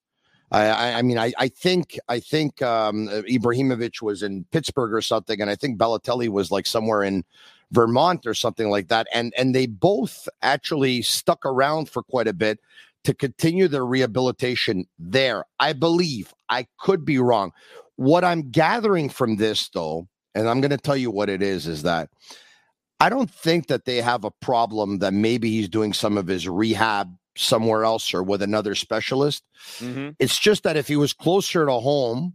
I, 0.50 0.94
I, 0.94 1.02
mean, 1.02 1.18
I, 1.18 1.32
I 1.38 1.48
think 1.48 1.98
I 2.08 2.20
think 2.20 2.62
um, 2.62 3.08
Ibrahimovic 3.08 4.00
was 4.00 4.22
in 4.22 4.44
Pittsburgh 4.52 4.92
or 4.92 5.02
something, 5.02 5.40
and 5.40 5.50
I 5.50 5.56
think 5.56 5.78
Balotelli 5.78 6.28
was 6.28 6.50
like 6.50 6.66
somewhere 6.66 7.02
in 7.02 7.24
Vermont 7.72 8.26
or 8.26 8.34
something 8.34 8.70
like 8.70 8.88
that. 8.88 9.06
And 9.12 9.32
and 9.36 9.54
they 9.54 9.66
both 9.66 10.28
actually 10.42 11.02
stuck 11.02 11.44
around 11.44 11.88
for 11.88 12.02
quite 12.02 12.28
a 12.28 12.32
bit 12.32 12.60
to 13.04 13.14
continue 13.14 13.68
their 13.68 13.86
rehabilitation 13.86 14.86
there. 14.98 15.44
I 15.60 15.72
believe 15.72 16.34
I 16.48 16.66
could 16.78 17.04
be 17.04 17.18
wrong. 17.18 17.52
What 17.96 18.24
I'm 18.24 18.50
gathering 18.50 19.08
from 19.08 19.36
this 19.36 19.68
though, 19.68 20.08
and 20.34 20.48
I'm 20.48 20.60
going 20.60 20.70
to 20.70 20.76
tell 20.76 20.96
you 20.96 21.10
what 21.10 21.28
it 21.28 21.42
is, 21.42 21.66
is 21.66 21.82
that 21.82 22.10
I 22.98 23.08
don't 23.08 23.30
think 23.30 23.68
that 23.68 23.84
they 23.84 24.00
have 24.00 24.24
a 24.24 24.30
problem 24.30 24.98
that 24.98 25.12
maybe 25.12 25.50
he's 25.50 25.68
doing 25.68 25.92
some 25.92 26.16
of 26.16 26.26
his 26.26 26.48
rehab 26.48 27.14
somewhere 27.36 27.84
else 27.84 28.14
or 28.14 28.22
with 28.22 28.42
another 28.42 28.74
specialist. 28.74 29.44
Mm-hmm. 29.78 30.10
It's 30.18 30.38
just 30.38 30.62
that 30.62 30.76
if 30.76 30.88
he 30.88 30.96
was 30.96 31.12
closer 31.12 31.66
to 31.66 31.72
home, 31.72 32.34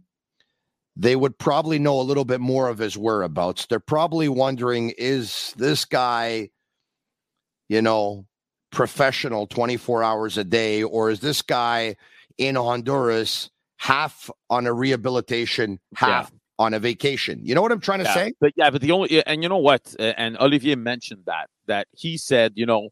they 0.96 1.16
would 1.16 1.38
probably 1.38 1.78
know 1.78 2.00
a 2.00 2.02
little 2.02 2.24
bit 2.24 2.40
more 2.40 2.68
of 2.68 2.78
his 2.78 2.96
whereabouts. 2.96 3.66
They're 3.66 3.80
probably 3.80 4.28
wondering 4.28 4.92
is 4.98 5.54
this 5.56 5.84
guy, 5.84 6.50
you 7.68 7.80
know, 7.80 8.26
professional 8.70 9.46
24 9.46 10.02
hours 10.02 10.36
a 10.36 10.44
day, 10.44 10.82
or 10.82 11.10
is 11.10 11.20
this 11.20 11.42
guy 11.42 11.96
in 12.38 12.56
Honduras 12.56 13.50
half 13.78 14.30
on 14.50 14.66
a 14.66 14.72
rehabilitation, 14.72 15.78
half 15.94 16.30
yeah. 16.30 16.38
on 16.58 16.74
a 16.74 16.78
vacation? 16.78 17.40
You 17.42 17.54
know 17.54 17.62
what 17.62 17.72
I'm 17.72 17.80
trying 17.80 18.00
to 18.00 18.04
yeah. 18.04 18.14
say? 18.14 18.32
But 18.40 18.52
yeah, 18.56 18.70
but 18.70 18.82
the 18.82 18.92
only, 18.92 19.24
and 19.26 19.42
you 19.42 19.48
know 19.48 19.58
what? 19.58 19.94
Uh, 19.98 20.12
and 20.18 20.36
Olivier 20.38 20.74
mentioned 20.74 21.22
that, 21.26 21.48
that 21.66 21.88
he 21.92 22.18
said, 22.18 22.52
you 22.54 22.66
know, 22.66 22.90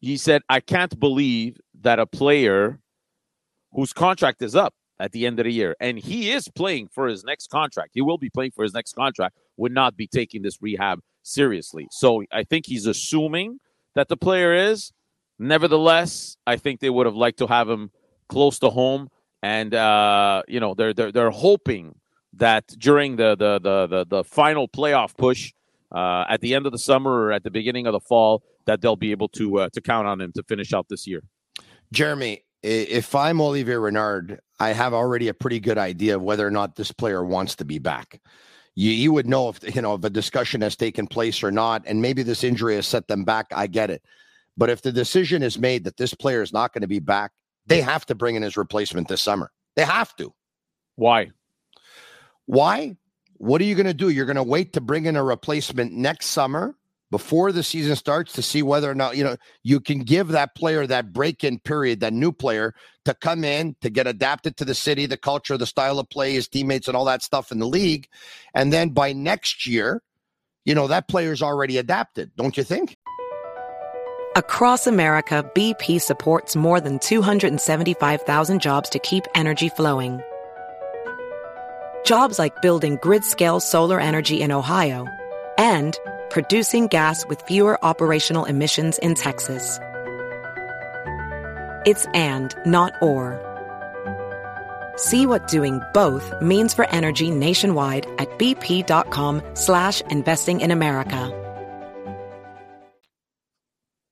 he 0.00 0.16
said, 0.16 0.42
I 0.48 0.60
can't 0.60 0.98
believe 0.98 1.60
that 1.80 1.98
a 1.98 2.06
player 2.06 2.80
whose 3.72 3.92
contract 3.92 4.42
is 4.42 4.54
up 4.54 4.74
at 5.00 5.12
the 5.12 5.26
end 5.26 5.40
of 5.40 5.44
the 5.44 5.52
year, 5.52 5.74
and 5.80 5.98
he 5.98 6.30
is 6.30 6.48
playing 6.48 6.88
for 6.88 7.06
his 7.06 7.24
next 7.24 7.50
contract. 7.50 7.90
He 7.94 8.00
will 8.00 8.18
be 8.18 8.30
playing 8.30 8.52
for 8.52 8.62
his 8.62 8.74
next 8.74 8.94
contract. 8.94 9.36
Would 9.56 9.72
not 9.72 9.96
be 9.96 10.06
taking 10.06 10.42
this 10.42 10.60
rehab 10.60 11.00
seriously. 11.22 11.88
So 11.90 12.24
I 12.32 12.44
think 12.44 12.66
he's 12.66 12.86
assuming 12.86 13.58
that 13.94 14.08
the 14.08 14.16
player 14.16 14.54
is. 14.54 14.92
Nevertheless, 15.38 16.36
I 16.46 16.56
think 16.56 16.80
they 16.80 16.90
would 16.90 17.06
have 17.06 17.16
liked 17.16 17.38
to 17.38 17.46
have 17.48 17.68
him 17.68 17.90
close 18.28 18.58
to 18.60 18.70
home, 18.70 19.08
and 19.42 19.74
uh, 19.74 20.42
you 20.46 20.60
know 20.60 20.74
they're 20.74 20.94
they're 20.94 21.10
they're 21.10 21.30
hoping 21.30 21.96
that 22.34 22.66
during 22.78 23.16
the 23.16 23.36
the 23.36 23.58
the 23.58 23.86
the, 23.86 24.06
the 24.08 24.24
final 24.24 24.68
playoff 24.68 25.16
push 25.16 25.52
uh, 25.92 26.24
at 26.28 26.40
the 26.40 26.54
end 26.54 26.66
of 26.66 26.72
the 26.72 26.78
summer 26.78 27.10
or 27.10 27.32
at 27.32 27.42
the 27.42 27.50
beginning 27.50 27.86
of 27.86 27.92
the 27.92 28.00
fall 28.00 28.42
that 28.66 28.80
they'll 28.80 28.96
be 28.96 29.10
able 29.10 29.28
to 29.28 29.58
uh, 29.58 29.68
to 29.72 29.80
count 29.80 30.06
on 30.06 30.20
him 30.20 30.32
to 30.32 30.42
finish 30.44 30.72
out 30.72 30.88
this 30.88 31.06
year. 31.06 31.22
Jeremy, 31.92 32.43
if 32.64 33.14
I'm 33.14 33.42
Olivier 33.42 33.76
Renard, 33.76 34.40
I 34.58 34.72
have 34.72 34.94
already 34.94 35.28
a 35.28 35.34
pretty 35.34 35.60
good 35.60 35.76
idea 35.76 36.16
of 36.16 36.22
whether 36.22 36.46
or 36.46 36.50
not 36.50 36.76
this 36.76 36.92
player 36.92 37.22
wants 37.22 37.56
to 37.56 37.64
be 37.64 37.78
back. 37.78 38.22
You, 38.74 38.90
you 38.90 39.12
would 39.12 39.26
know 39.26 39.50
if 39.50 39.74
you 39.74 39.82
know 39.82 39.94
if 39.94 40.02
a 40.02 40.10
discussion 40.10 40.62
has 40.62 40.74
taken 40.74 41.06
place 41.06 41.42
or 41.42 41.50
not, 41.50 41.82
and 41.86 42.00
maybe 42.00 42.22
this 42.22 42.42
injury 42.42 42.76
has 42.76 42.86
set 42.86 43.06
them 43.06 43.24
back. 43.24 43.46
I 43.54 43.66
get 43.66 43.90
it, 43.90 44.02
but 44.56 44.70
if 44.70 44.80
the 44.80 44.92
decision 44.92 45.42
is 45.42 45.58
made 45.58 45.84
that 45.84 45.98
this 45.98 46.14
player 46.14 46.40
is 46.40 46.52
not 46.52 46.72
going 46.72 46.82
to 46.82 46.88
be 46.88 47.00
back, 47.00 47.32
they 47.66 47.82
have 47.82 48.06
to 48.06 48.14
bring 48.14 48.34
in 48.34 48.42
his 48.42 48.56
replacement 48.56 49.08
this 49.08 49.22
summer. 49.22 49.50
They 49.76 49.84
have 49.84 50.16
to. 50.16 50.32
Why? 50.96 51.32
Why? 52.46 52.96
What 53.36 53.60
are 53.60 53.64
you 53.64 53.74
going 53.74 53.86
to 53.86 53.94
do? 53.94 54.08
You're 54.08 54.26
going 54.26 54.36
to 54.36 54.42
wait 54.42 54.72
to 54.72 54.80
bring 54.80 55.04
in 55.04 55.16
a 55.16 55.24
replacement 55.24 55.92
next 55.92 56.26
summer 56.26 56.74
before 57.14 57.52
the 57.52 57.62
season 57.62 57.94
starts 57.94 58.32
to 58.32 58.42
see 58.42 58.60
whether 58.60 58.90
or 58.90 58.94
not 58.96 59.16
you 59.16 59.22
know 59.22 59.36
you 59.62 59.78
can 59.78 60.00
give 60.00 60.26
that 60.26 60.52
player 60.56 60.84
that 60.84 61.12
break-in 61.12 61.60
period 61.60 62.00
that 62.00 62.12
new 62.12 62.32
player 62.32 62.74
to 63.04 63.14
come 63.14 63.44
in 63.44 63.76
to 63.80 63.88
get 63.88 64.08
adapted 64.08 64.56
to 64.56 64.64
the 64.64 64.74
city 64.74 65.06
the 65.06 65.16
culture 65.16 65.56
the 65.56 65.64
style 65.64 66.00
of 66.00 66.10
play 66.10 66.32
his 66.32 66.48
teammates 66.48 66.88
and 66.88 66.96
all 66.96 67.04
that 67.04 67.22
stuff 67.22 67.52
in 67.52 67.60
the 67.60 67.68
league. 67.68 68.08
And 68.52 68.72
then 68.72 68.88
by 68.88 69.12
next 69.12 69.64
year 69.64 70.02
you 70.64 70.74
know 70.74 70.88
that 70.88 71.06
player's 71.06 71.40
already 71.40 71.78
adapted 71.78 72.32
don't 72.34 72.56
you 72.56 72.64
think? 72.64 72.96
Across 74.34 74.88
america 74.88 75.48
bp 75.54 76.02
supports 76.02 76.56
more 76.56 76.80
than 76.80 76.98
275000 76.98 78.60
jobs 78.60 78.88
to 78.88 78.98
keep 78.98 79.24
energy 79.36 79.68
flowing. 79.68 80.20
Jobs 82.04 82.40
like 82.40 82.60
building 82.60 82.98
grid-scale 83.00 83.60
solar 83.60 84.00
energy 84.00 84.42
in 84.42 84.50
ohio 84.50 85.06
and 85.56 85.96
producing 86.34 86.88
gas 86.88 87.24
with 87.28 87.40
fewer 87.42 87.82
operational 87.84 88.44
emissions 88.44 88.98
in 88.98 89.14
Texas. 89.14 89.78
It's 91.86 92.06
and, 92.12 92.52
not 92.66 92.92
or. 93.00 93.38
See 94.96 95.26
what 95.26 95.46
doing 95.46 95.80
both 95.92 96.34
means 96.42 96.74
for 96.74 96.90
energy 96.90 97.30
nationwide 97.30 98.06
at 98.18 98.36
bp.com 98.36 99.42
slash 99.54 100.00
investing 100.10 100.60
in 100.60 100.72
America. 100.72 101.30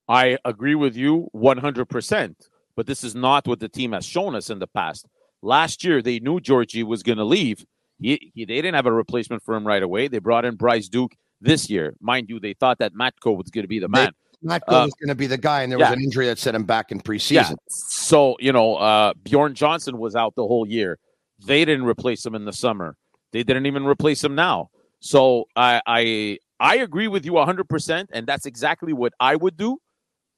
I 0.07 0.37
agree 0.45 0.75
with 0.75 0.95
you 0.95 1.27
100%, 1.35 2.35
but 2.77 2.87
this 2.87 3.03
is 3.03 3.15
not 3.15 3.47
what 3.47 3.59
the 3.59 3.67
team 3.67 3.91
has 3.91 4.05
shown 4.05 4.33
us 4.33 4.49
in 4.49 4.59
the 4.59 4.67
past. 4.67 5.07
Last 5.41 5.83
year, 5.83 6.01
they 6.01 6.19
knew 6.19 6.39
Djordje 6.39 6.85
was 6.85 7.03
going 7.03 7.17
to 7.17 7.25
leave. 7.25 7.65
He, 7.99 8.31
he, 8.33 8.45
they 8.45 8.55
didn't 8.55 8.75
have 8.75 8.85
a 8.85 8.93
replacement 8.93 9.43
for 9.43 9.55
him 9.55 9.67
right 9.67 9.83
away. 9.83 10.07
They 10.07 10.19
brought 10.19 10.45
in 10.45 10.55
Bryce 10.55 10.87
Duke 10.87 11.17
this 11.43 11.69
year. 11.69 11.93
Mind 11.99 12.29
you, 12.29 12.39
they 12.39 12.53
thought 12.53 12.79
that 12.79 12.93
Matko 12.93 13.37
was 13.37 13.49
going 13.51 13.63
to 13.63 13.67
be 13.67 13.79
the 13.79 13.89
man. 13.89 14.11
Matko 14.43 14.61
uh, 14.67 14.85
was 14.85 14.93
going 14.95 15.09
to 15.09 15.15
be 15.15 15.27
the 15.27 15.37
guy, 15.37 15.63
and 15.63 15.71
there 15.71 15.79
yeah. 15.79 15.89
was 15.89 15.97
an 15.97 16.03
injury 16.03 16.25
that 16.25 16.39
set 16.39 16.55
him 16.55 16.63
back 16.63 16.91
in 16.91 16.99
preseason. 16.99 17.51
Yeah. 17.51 17.55
So, 17.69 18.35
you 18.39 18.51
know, 18.51 18.75
uh, 18.75 19.13
Bjorn 19.23 19.53
Johnsen 19.53 19.99
was 19.99 20.15
out 20.15 20.35
the 20.35 20.45
whole 20.45 20.67
year. 20.67 20.97
They 21.45 21.63
didn't 21.65 21.85
replace 21.85 22.25
him 22.25 22.35
in 22.35 22.45
the 22.45 22.53
summer. 22.53 22.95
They 23.31 23.43
didn't 23.43 23.65
even 23.65 23.85
replace 23.85 24.23
him 24.23 24.35
now. 24.35 24.69
So 24.99 25.45
I 25.55 25.81
I 25.85 26.37
I 26.59 26.77
agree 26.77 27.07
with 27.07 27.25
you 27.25 27.33
100%, 27.33 28.07
and 28.11 28.27
that's 28.27 28.45
exactly 28.45 28.93
what 28.93 29.13
I 29.19 29.35
would 29.35 29.57
do. 29.57 29.77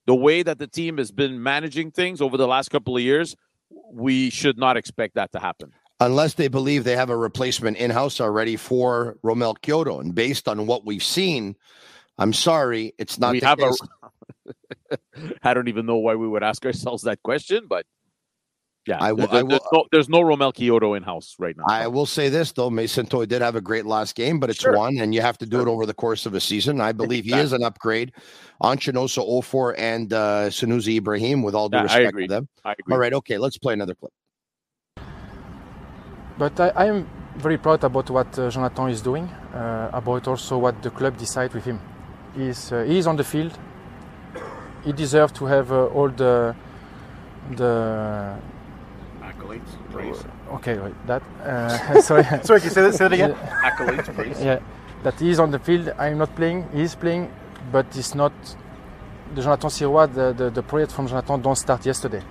The 0.07 0.15
way 0.15 0.43
that 0.43 0.59
the 0.59 0.67
team 0.67 0.97
has 0.97 1.11
been 1.11 1.41
managing 1.41 1.91
things 1.91 2.21
over 2.21 2.37
the 2.37 2.47
last 2.47 2.69
couple 2.69 2.95
of 2.95 3.01
years, 3.01 3.35
we 3.91 4.29
should 4.29 4.57
not 4.57 4.77
expect 4.77 5.15
that 5.15 5.31
to 5.33 5.39
happen 5.39 5.71
unless 5.99 6.33
they 6.33 6.47
believe 6.47 6.83
they 6.83 6.95
have 6.95 7.09
a 7.09 7.17
replacement 7.17 7.77
in 7.77 7.91
house 7.91 8.19
already 8.19 8.55
for 8.55 9.17
Romell 9.23 9.55
Quioto. 9.61 9.99
And 10.01 10.13
based 10.13 10.47
on 10.47 10.67
what 10.67 10.85
we've 10.85 11.03
seen, 11.03 11.55
I'm 12.17 12.33
sorry, 12.33 12.93
it's 12.97 13.19
not. 13.19 13.33
We 13.33 13.39
have 13.41 13.59
case. 13.59 13.77
a. 14.91 14.97
I 15.43 15.53
don't 15.53 15.67
even 15.67 15.85
know 15.85 15.97
why 15.97 16.15
we 16.15 16.27
would 16.27 16.43
ask 16.43 16.65
ourselves 16.65 17.03
that 17.03 17.21
question, 17.23 17.65
but 17.67 17.85
yeah, 18.85 18.97
I 19.01 19.13
will. 19.13 19.27
There's, 19.27 19.31
I 19.31 19.41
will, 19.41 19.49
there's, 19.49 19.61
no, 19.73 19.85
there's 19.91 20.09
no 20.09 20.19
Romell 20.21 20.53
Quioto 20.53 20.95
in 20.95 21.03
house 21.03 21.35
right 21.39 21.57
now. 21.57 21.65
I 21.67 21.87
will 21.87 22.05
say 22.05 22.29
this 22.29 22.51
though, 22.51 22.69
Mason 22.69 23.05
Toye 23.05 23.25
did 23.25 23.41
have 23.41 23.55
a 23.55 23.61
great 23.61 23.85
last 23.85 24.15
game, 24.15 24.39
but 24.39 24.49
it's 24.49 24.61
sure. 24.61 24.77
one, 24.77 24.97
and 24.99 25.13
you 25.13 25.21
have 25.21 25.37
to 25.39 25.45
do 25.45 25.59
it 25.61 25.67
over 25.67 25.85
the 25.85 25.93
course 25.93 26.25
of 26.25 26.35
a 26.35 26.39
season. 26.39 26.79
I 26.79 26.91
believe 26.91 27.25
exactly. 27.25 27.41
he 27.41 27.45
is 27.45 27.53
an 27.53 27.63
upgrade 27.63 28.13
on 28.61 28.77
Chinonso 28.77 29.27
Offor 29.27 29.73
and 29.77 30.13
uh, 30.13 30.49
Sunusi 30.49 30.97
Ibrahim. 30.97 31.41
With 31.41 31.55
all 31.55 31.67
due 31.67 31.77
yeah, 31.77 31.83
respect 31.83 32.17
to 32.17 32.27
them. 32.27 32.47
All 32.63 32.97
right, 32.97 33.13
okay, 33.13 33.37
let's 33.37 33.57
play 33.57 33.73
another 33.73 33.95
clip. 33.95 34.13
But 36.37 36.59
I, 36.59 36.87
am 36.87 37.07
very 37.37 37.57
proud 37.57 37.83
about 37.83 38.09
what 38.09 38.37
uh, 38.37 38.49
Jonathan 38.49 38.89
is 38.89 39.01
doing, 39.01 39.23
uh, 39.53 39.89
about 39.93 40.27
also 40.27 40.57
what 40.57 40.81
the 40.81 40.89
club 40.89 41.17
decide 41.17 41.53
with 41.53 41.63
him. 41.63 41.79
He's, 42.35 42.71
uh, 42.73 42.83
he 42.83 42.97
is 42.97 43.07
on 43.07 43.15
the 43.15 43.23
field. 43.23 43.57
He 44.83 44.91
deserves 44.91 45.31
to 45.33 45.45
have 45.45 45.71
uh, 45.71 45.85
all 45.87 46.09
the 46.09 46.55
the 47.55 48.37
accolades, 49.21 49.69
praise. 49.91 50.23
Okay, 50.51 50.77
wait, 50.77 50.93
that. 51.07 51.23
Uh, 51.43 52.01
sorry. 52.09 52.23
sorry, 52.43 52.59
can 52.59 52.69
you 52.69 52.73
say 52.75 52.81
that, 52.81 52.93
say 52.93 53.07
that 53.07 53.13
again? 53.13 53.33
accolades, 53.33 54.13
praise. 54.13 54.43
Yeah, 54.43 54.59
that 55.03 55.19
he 55.19 55.29
is 55.29 55.39
on 55.39 55.51
the 55.51 55.59
field. 55.59 55.89
I'm 55.97 56.17
not 56.17 56.35
playing. 56.35 56.67
He 56.73 56.81
is 56.81 56.95
playing, 56.95 57.31
but 57.71 57.85
it's 57.95 58.13
not. 58.13 58.33
The 59.33 59.41
Jonathan 59.41 59.69
Sirois, 59.69 60.13
the, 60.13 60.33
the, 60.33 60.49
the 60.49 60.63
project 60.63 60.91
from 60.91 61.07
Jonathan 61.07 61.41
don't 61.41 61.55
start 61.55 61.85
yesterday 61.85 62.21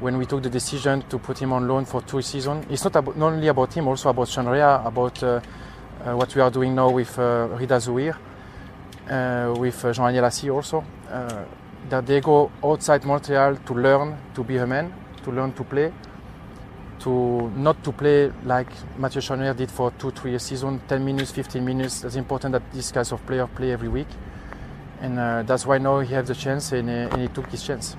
when 0.00 0.16
we 0.16 0.24
took 0.26 0.42
the 0.42 0.50
decision 0.50 1.02
to 1.08 1.18
put 1.18 1.38
him 1.38 1.52
on 1.52 1.68
loan 1.68 1.84
for 1.84 2.00
two 2.02 2.22
seasons. 2.22 2.66
It's 2.70 2.82
not, 2.84 2.94
not 3.16 3.32
only 3.32 3.48
about 3.48 3.72
him, 3.74 3.86
also 3.86 4.08
about 4.08 4.28
Sean 4.28 4.46
about 4.48 5.22
uh, 5.22 5.40
uh, 6.04 6.14
what 6.16 6.34
we 6.34 6.40
are 6.40 6.50
doing 6.50 6.74
now 6.74 6.90
with 6.90 7.18
uh, 7.18 7.48
Rida 7.58 7.78
Zouhir, 7.78 8.16
uh, 9.08 9.54
with 9.58 9.84
uh, 9.84 9.92
Jean-Aniel 9.92 10.24
Assi 10.24 10.52
also. 10.52 10.84
Uh, 11.08 11.44
that 11.88 12.06
they 12.06 12.20
go 12.20 12.50
outside 12.62 13.04
Montreal 13.04 13.56
to 13.56 13.74
learn 13.74 14.16
to 14.34 14.44
be 14.44 14.56
a 14.56 14.66
man, 14.66 14.92
to 15.24 15.32
learn 15.32 15.52
to 15.52 15.64
play, 15.64 15.92
to 17.00 17.50
not 17.56 17.82
to 17.82 17.92
play 17.92 18.30
like 18.44 18.68
Mathieu 18.96 19.20
Choinière 19.20 19.56
did 19.56 19.70
for 19.70 19.90
two, 19.92 20.10
three 20.12 20.38
seasons, 20.38 20.80
10 20.88 21.04
minutes, 21.04 21.32
15 21.32 21.64
minutes. 21.64 22.04
It's 22.04 22.16
important 22.16 22.52
that 22.52 22.62
these 22.72 22.92
kinds 22.92 23.12
of 23.12 23.24
players 23.26 23.48
play 23.56 23.72
every 23.72 23.88
week. 23.88 24.08
And 25.00 25.18
that's 25.48 25.66
why 25.66 25.78
now 25.78 26.00
he 26.00 26.14
has 26.14 26.28
the 26.28 26.34
chance 26.34 26.72
and, 26.72 26.88
and 26.88 27.20
he 27.20 27.28
took 27.28 27.46
his 27.46 27.62
chance. 27.62 27.96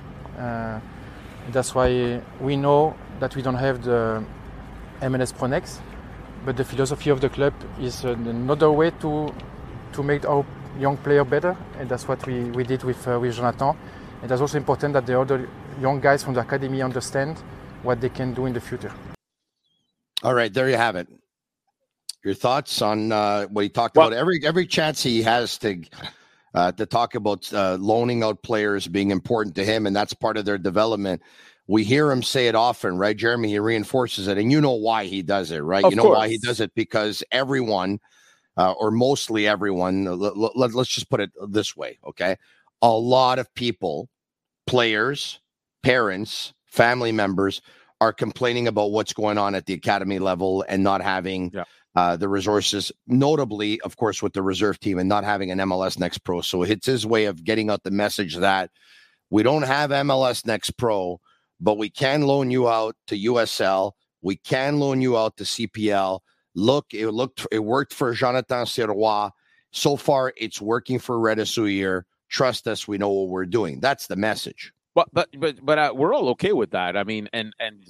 That's 1.50 1.74
why 1.74 2.20
we 2.40 2.56
know 2.56 2.94
that 3.20 3.34
we 3.34 3.42
don't 3.42 3.56
have 3.56 3.82
the 3.82 4.24
MLS 5.00 5.36
Pro 5.36 5.48
Next, 5.48 5.80
but 6.44 6.56
the 6.56 6.64
philosophy 6.64 7.10
of 7.10 7.20
the 7.20 7.28
club 7.28 7.54
is 7.80 8.04
another 8.04 8.70
way 8.70 8.90
to 9.00 9.32
to 9.92 10.02
make 10.02 10.24
our 10.24 10.46
young 10.78 10.96
player 10.96 11.24
better, 11.24 11.56
and 11.78 11.88
that's 11.88 12.08
what 12.08 12.24
we, 12.26 12.44
we 12.44 12.64
did 12.64 12.82
with 12.84 13.06
uh, 13.08 13.18
with 13.20 13.36
Jonathan. 13.36 13.76
And 14.22 14.30
that's 14.30 14.40
also 14.40 14.56
important 14.56 14.94
that 14.94 15.06
the 15.06 15.20
other 15.20 15.48
young 15.80 16.00
guys 16.00 16.22
from 16.22 16.34
the 16.34 16.40
academy 16.40 16.80
understand 16.80 17.38
what 17.82 18.00
they 18.00 18.08
can 18.08 18.32
do 18.32 18.46
in 18.46 18.52
the 18.52 18.60
future. 18.60 18.92
All 20.22 20.34
right, 20.34 20.52
there 20.52 20.68
you 20.68 20.76
have 20.76 20.94
it. 20.94 21.08
Your 22.24 22.34
thoughts 22.34 22.80
on 22.80 23.10
uh, 23.10 23.46
what 23.46 23.62
he 23.62 23.68
talked 23.68 23.96
well, 23.96 24.06
about? 24.06 24.16
Every 24.16 24.40
every 24.44 24.66
chance 24.66 25.02
he 25.02 25.22
has 25.22 25.58
to 25.58 25.82
uh, 26.54 26.72
to 26.72 26.86
talk 26.86 27.14
about 27.14 27.52
uh, 27.52 27.76
loaning 27.80 28.22
out 28.22 28.42
players 28.42 28.86
being 28.86 29.10
important 29.10 29.54
to 29.56 29.64
him, 29.64 29.86
and 29.86 29.94
that's 29.94 30.14
part 30.14 30.36
of 30.36 30.44
their 30.44 30.58
development. 30.58 31.22
We 31.66 31.84
hear 31.84 32.10
him 32.10 32.22
say 32.22 32.48
it 32.48 32.54
often, 32.54 32.98
right, 32.98 33.16
Jeremy? 33.16 33.48
He 33.48 33.58
reinforces 33.58 34.28
it, 34.28 34.38
and 34.38 34.50
you 34.50 34.60
know 34.60 34.72
why 34.72 35.04
he 35.04 35.22
does 35.22 35.50
it, 35.50 35.60
right? 35.60 35.84
Of 35.84 35.92
you 35.92 35.96
know 35.96 36.04
course. 36.04 36.18
why 36.18 36.28
he 36.28 36.38
does 36.38 36.60
it 36.60 36.74
because 36.74 37.22
everyone, 37.32 38.00
uh, 38.56 38.72
or 38.72 38.90
mostly 38.90 39.46
everyone, 39.48 40.04
let, 40.04 40.36
let, 40.36 40.74
let's 40.74 40.90
just 40.90 41.08
put 41.08 41.20
it 41.20 41.30
this 41.48 41.76
way, 41.76 41.98
okay? 42.06 42.36
A 42.82 42.90
lot 42.90 43.38
of 43.38 43.52
people, 43.54 44.08
players, 44.66 45.40
parents, 45.82 46.52
family 46.66 47.12
members 47.12 47.62
are 48.00 48.12
complaining 48.12 48.66
about 48.66 48.90
what's 48.90 49.12
going 49.12 49.38
on 49.38 49.54
at 49.54 49.66
the 49.66 49.72
academy 49.72 50.18
level 50.18 50.64
and 50.68 50.82
not 50.82 51.00
having. 51.00 51.50
Yeah 51.54 51.64
uh, 51.94 52.16
the 52.16 52.28
resources, 52.28 52.90
notably, 53.06 53.80
of 53.82 53.96
course, 53.96 54.22
with 54.22 54.32
the 54.32 54.42
reserve 54.42 54.80
team 54.80 54.98
and 54.98 55.08
not 55.08 55.24
having 55.24 55.50
an 55.50 55.58
MLS 55.58 55.98
Next 55.98 56.18
Pro. 56.18 56.40
So 56.40 56.62
it's 56.62 56.86
his 56.86 57.06
way 57.06 57.26
of 57.26 57.44
getting 57.44 57.70
out 57.70 57.82
the 57.82 57.90
message 57.90 58.36
that 58.36 58.70
we 59.30 59.42
don't 59.42 59.62
have 59.62 59.90
MLS 59.90 60.46
Next 60.46 60.70
Pro, 60.72 61.20
but 61.60 61.78
we 61.78 61.90
can 61.90 62.22
loan 62.22 62.50
you 62.50 62.68
out 62.68 62.96
to 63.08 63.18
USL. 63.18 63.92
We 64.22 64.36
can 64.36 64.78
loan 64.78 65.02
you 65.02 65.18
out 65.18 65.36
to 65.36 65.44
CPL. 65.44 66.20
Look, 66.54 66.86
it 66.92 67.10
looked, 67.10 67.46
it 67.50 67.60
worked 67.60 67.92
for 67.92 68.14
Jonathan 68.14 68.64
Sirois. 68.64 69.30
So 69.72 69.96
far, 69.96 70.32
it's 70.36 70.60
working 70.60 70.98
for 70.98 71.16
Rida 71.16 72.04
Trust 72.28 72.66
us, 72.66 72.88
we 72.88 72.96
know 72.96 73.10
what 73.10 73.28
we're 73.28 73.44
doing. 73.44 73.80
That's 73.80 74.06
the 74.06 74.16
message. 74.16 74.72
But 74.94 75.08
but 75.12 75.28
but 75.38 75.64
but 75.64 75.78
uh, 75.78 75.92
we're 75.94 76.14
all 76.14 76.30
okay 76.30 76.52
with 76.52 76.70
that. 76.70 76.96
I 76.96 77.04
mean, 77.04 77.28
and 77.34 77.54
and 77.60 77.84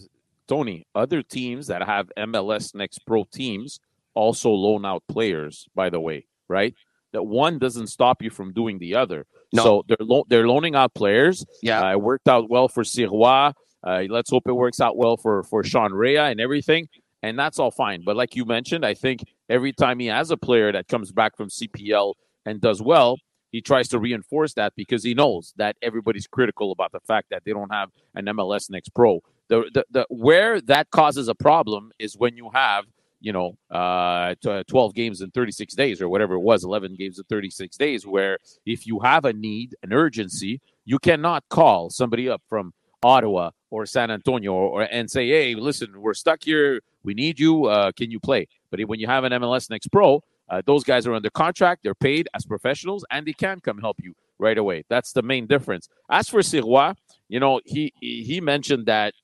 Tony, 0.49 0.85
other 0.95 1.23
teams 1.23 1.69
that 1.69 1.83
have 1.85 2.11
MLS 2.19 2.75
Next 2.75 3.07
Pro 3.07 3.25
teams 3.25 3.79
also 4.15 4.51
loan 4.51 4.85
out 4.85 5.03
players, 5.09 5.67
by 5.75 5.91
the 5.91 6.01
way, 6.01 6.27
right? 6.49 6.75
That 7.13 7.25
one 7.25 7.59
doesn't 7.59 7.89
stop 7.89 8.23
you 8.23 8.31
from 8.31 8.53
doing 8.53 8.79
the 8.79 8.95
other. 8.95 9.27
No. 9.53 9.63
So 9.63 9.85
they're 9.87 9.97
lo- 10.01 10.25
they're 10.29 10.49
loaning 10.49 10.75
out 10.75 10.95
players. 10.95 11.45
Yeah, 11.63 11.83
uh, 11.87 11.93
it 11.93 12.01
worked 12.01 12.29
out 12.29 12.49
well 12.49 12.69
for 12.69 12.85
Sirois. 12.85 13.53
Uh, 13.85 14.05
let's 14.09 14.31
hope 14.31 14.45
it 14.47 14.53
works 14.53 14.81
out 14.81 14.97
well 14.97 15.17
for 15.17 15.43
for 15.43 15.63
Sean 15.63 15.93
Rea 15.93 16.19
and 16.19 16.41
everything. 16.41 16.89
and 17.23 17.39
that's 17.39 17.59
all 17.59 17.71
fine. 17.71 18.03
But 18.05 18.17
like 18.17 18.35
you 18.35 18.45
mentioned, 18.45 18.85
I 18.85 18.95
think 18.95 19.25
every 19.49 19.73
time 19.73 19.99
he 19.99 20.07
has 20.07 20.31
a 20.31 20.37
player 20.37 20.73
that 20.73 20.89
comes 20.89 21.13
back 21.13 21.37
from 21.37 21.49
CPL 21.51 22.15
and 22.47 22.61
does 22.61 22.81
well, 22.83 23.19
he 23.51 23.61
tries 23.61 23.89
to 23.89 23.99
reinforce 23.99 24.55
that 24.55 24.73
because 24.77 25.05
he 25.05 25.15
knows 25.15 25.53
that 25.57 25.77
everybody's 25.83 26.27
critical 26.27 26.73
about 26.73 26.93
the 26.93 27.01
fact 27.01 27.29
that 27.31 27.43
they 27.45 27.53
don't 27.53 27.73
have 27.73 27.91
an 28.15 28.25
MLS 28.27 28.71
Next 28.71 28.89
Pro. 28.95 29.21
The, 29.49 29.71
the, 29.75 29.85
the 29.91 30.07
where 30.09 30.61
that 30.63 30.91
causes 30.91 31.29
a 31.29 31.35
problem 31.35 31.93
is 31.99 32.17
when 32.17 32.37
you 32.37 32.51
have 32.55 32.87
you 33.23 33.33
know 33.33 33.57
uh, 33.71 34.35
12 34.43 34.95
games 34.95 35.23
in 35.23 35.31
36 35.31 35.75
days 35.75 36.03
or 36.03 36.09
whatever 36.09 36.35
it 36.35 36.41
was 36.41 36.65
11 36.65 36.97
games 36.97 37.19
in 37.19 37.25
36 37.25 37.77
days 37.77 38.07
where 38.07 38.39
if 38.67 38.87
you 38.87 38.99
have 39.01 39.25
a 39.25 39.33
need 39.33 39.75
an 39.83 39.93
urgency 39.93 40.61
you 40.85 40.99
cannot 40.99 41.45
call 41.49 41.89
somebody 41.89 42.29
up 42.29 42.43
from 42.49 42.75
ottawa 43.03 43.51
or 43.71 43.87
san 43.87 44.11
antonio 44.11 44.53
or, 44.53 44.83
and 44.83 45.11
say 45.11 45.29
hey 45.29 45.55
listen 45.55 46.01
we're 46.01 46.15
stuck 46.15 46.43
here 46.43 46.81
we 47.03 47.15
need 47.15 47.41
you 47.41 47.67
uh, 47.67 47.91
can 47.93 48.11
you 48.11 48.21
play 48.21 48.47
but 48.71 48.81
when 48.83 49.01
you 49.01 49.07
have 49.07 49.25
an 49.25 49.33
mls 49.33 49.71
next 49.71 49.89
pro 49.89 50.23
uh, 50.53 50.61
those 50.67 50.85
guys 50.85 51.07
are 51.07 51.15
under 51.15 51.31
contract. 51.31 51.83
They're 51.83 51.95
paid 51.95 52.29
as 52.35 52.45
professionals, 52.45 53.07
and 53.11 53.27
they 53.27 53.33
can 53.33 53.61
come 53.61 53.79
help 53.79 53.97
you 54.03 54.15
right 54.39 54.59
away. 54.59 54.85
That's 54.91 55.13
the 55.13 55.23
main 55.23 55.47
difference. 55.47 55.89
As 56.11 56.29
for 56.29 56.41
Sirois, 56.41 56.95
you 57.29 57.41
know, 57.41 57.61
he 57.65 57.95
he 58.01 58.39
mentioned 58.43 58.85
that, 58.87 59.15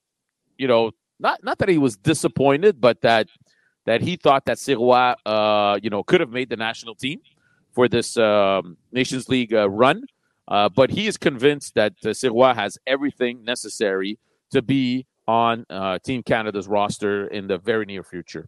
you 0.56 0.66
know, 0.66 0.92
not 1.20 1.44
not 1.44 1.58
that 1.58 1.68
he 1.68 1.76
was 1.76 1.98
disappointed, 1.98 2.80
but 2.80 3.02
that 3.02 3.28
that 3.88 4.02
he 4.02 4.16
thought 4.16 4.44
that 4.44 4.58
Sirois, 4.58 5.14
uh, 5.24 5.78
you 5.82 5.88
know, 5.88 6.02
could 6.02 6.20
have 6.20 6.28
made 6.28 6.50
the 6.50 6.58
national 6.58 6.94
team 6.94 7.22
for 7.72 7.88
this 7.88 8.18
um, 8.18 8.76
Nations 8.92 9.30
League 9.30 9.54
uh, 9.54 9.66
run. 9.66 10.04
Uh, 10.46 10.68
but 10.68 10.90
he 10.90 11.06
is 11.06 11.16
convinced 11.16 11.74
that 11.74 11.94
uh, 12.04 12.08
Sirois 12.08 12.54
has 12.54 12.76
everything 12.86 13.42
necessary 13.44 14.18
to 14.50 14.60
be 14.60 15.06
on 15.26 15.64
uh, 15.70 15.98
Team 16.00 16.22
Canada's 16.22 16.68
roster 16.68 17.28
in 17.28 17.46
the 17.46 17.56
very 17.56 17.86
near 17.86 18.02
future. 18.02 18.46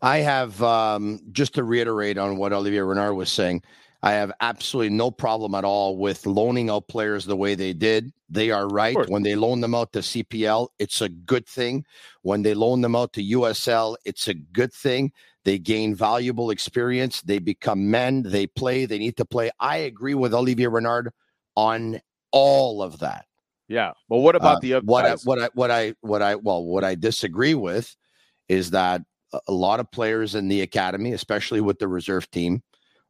I 0.00 0.18
have 0.18 0.62
um, 0.62 1.18
just 1.32 1.54
to 1.54 1.64
reiterate 1.64 2.16
on 2.16 2.36
what 2.36 2.52
Olivier 2.52 2.82
Renard 2.82 3.16
was 3.16 3.32
saying. 3.32 3.64
I 4.02 4.12
have 4.12 4.32
absolutely 4.40 4.90
no 4.90 5.10
problem 5.12 5.54
at 5.54 5.64
all 5.64 5.96
with 5.96 6.26
loaning 6.26 6.70
out 6.70 6.88
players 6.88 7.24
the 7.24 7.36
way 7.36 7.54
they 7.54 7.72
did. 7.72 8.12
They 8.28 8.50
are 8.50 8.68
right. 8.68 8.96
When 9.08 9.22
they 9.22 9.36
loan 9.36 9.60
them 9.60 9.74
out 9.74 9.92
to 9.92 10.00
CPL, 10.00 10.68
it's 10.80 11.00
a 11.00 11.08
good 11.08 11.46
thing. 11.46 11.84
When 12.22 12.42
they 12.42 12.54
loan 12.54 12.80
them 12.80 12.96
out 12.96 13.12
to 13.12 13.22
USL, 13.22 13.96
it's 14.04 14.26
a 14.26 14.34
good 14.34 14.72
thing. 14.72 15.12
They 15.44 15.58
gain 15.58 15.94
valuable 15.94 16.50
experience. 16.50 17.22
They 17.22 17.38
become 17.38 17.90
men. 17.90 18.22
They 18.22 18.46
play. 18.46 18.86
They 18.86 18.98
need 18.98 19.16
to 19.18 19.24
play. 19.24 19.50
I 19.60 19.78
agree 19.78 20.14
with 20.14 20.34
Olivier 20.34 20.66
Renard 20.66 21.12
on 21.56 22.00
all 22.32 22.82
of 22.82 23.00
that. 23.00 23.26
Yeah. 23.68 23.92
But 24.08 24.18
what 24.18 24.34
about 24.34 24.56
uh, 24.56 24.60
the 24.60 24.74
other 24.74 24.84
what 24.84 25.06
I, 25.06 25.14
what 25.24 25.38
I 25.38 25.48
what 25.54 25.70
I 25.70 25.94
what 26.00 26.22
I 26.22 26.34
well 26.36 26.64
what 26.64 26.84
I 26.84 26.94
disagree 26.94 27.54
with 27.54 27.94
is 28.48 28.70
that 28.70 29.02
a 29.46 29.52
lot 29.52 29.80
of 29.80 29.90
players 29.90 30.34
in 30.34 30.48
the 30.48 30.60
academy, 30.60 31.12
especially 31.12 31.60
with 31.60 31.78
the 31.78 31.88
reserve 31.88 32.30
team, 32.30 32.62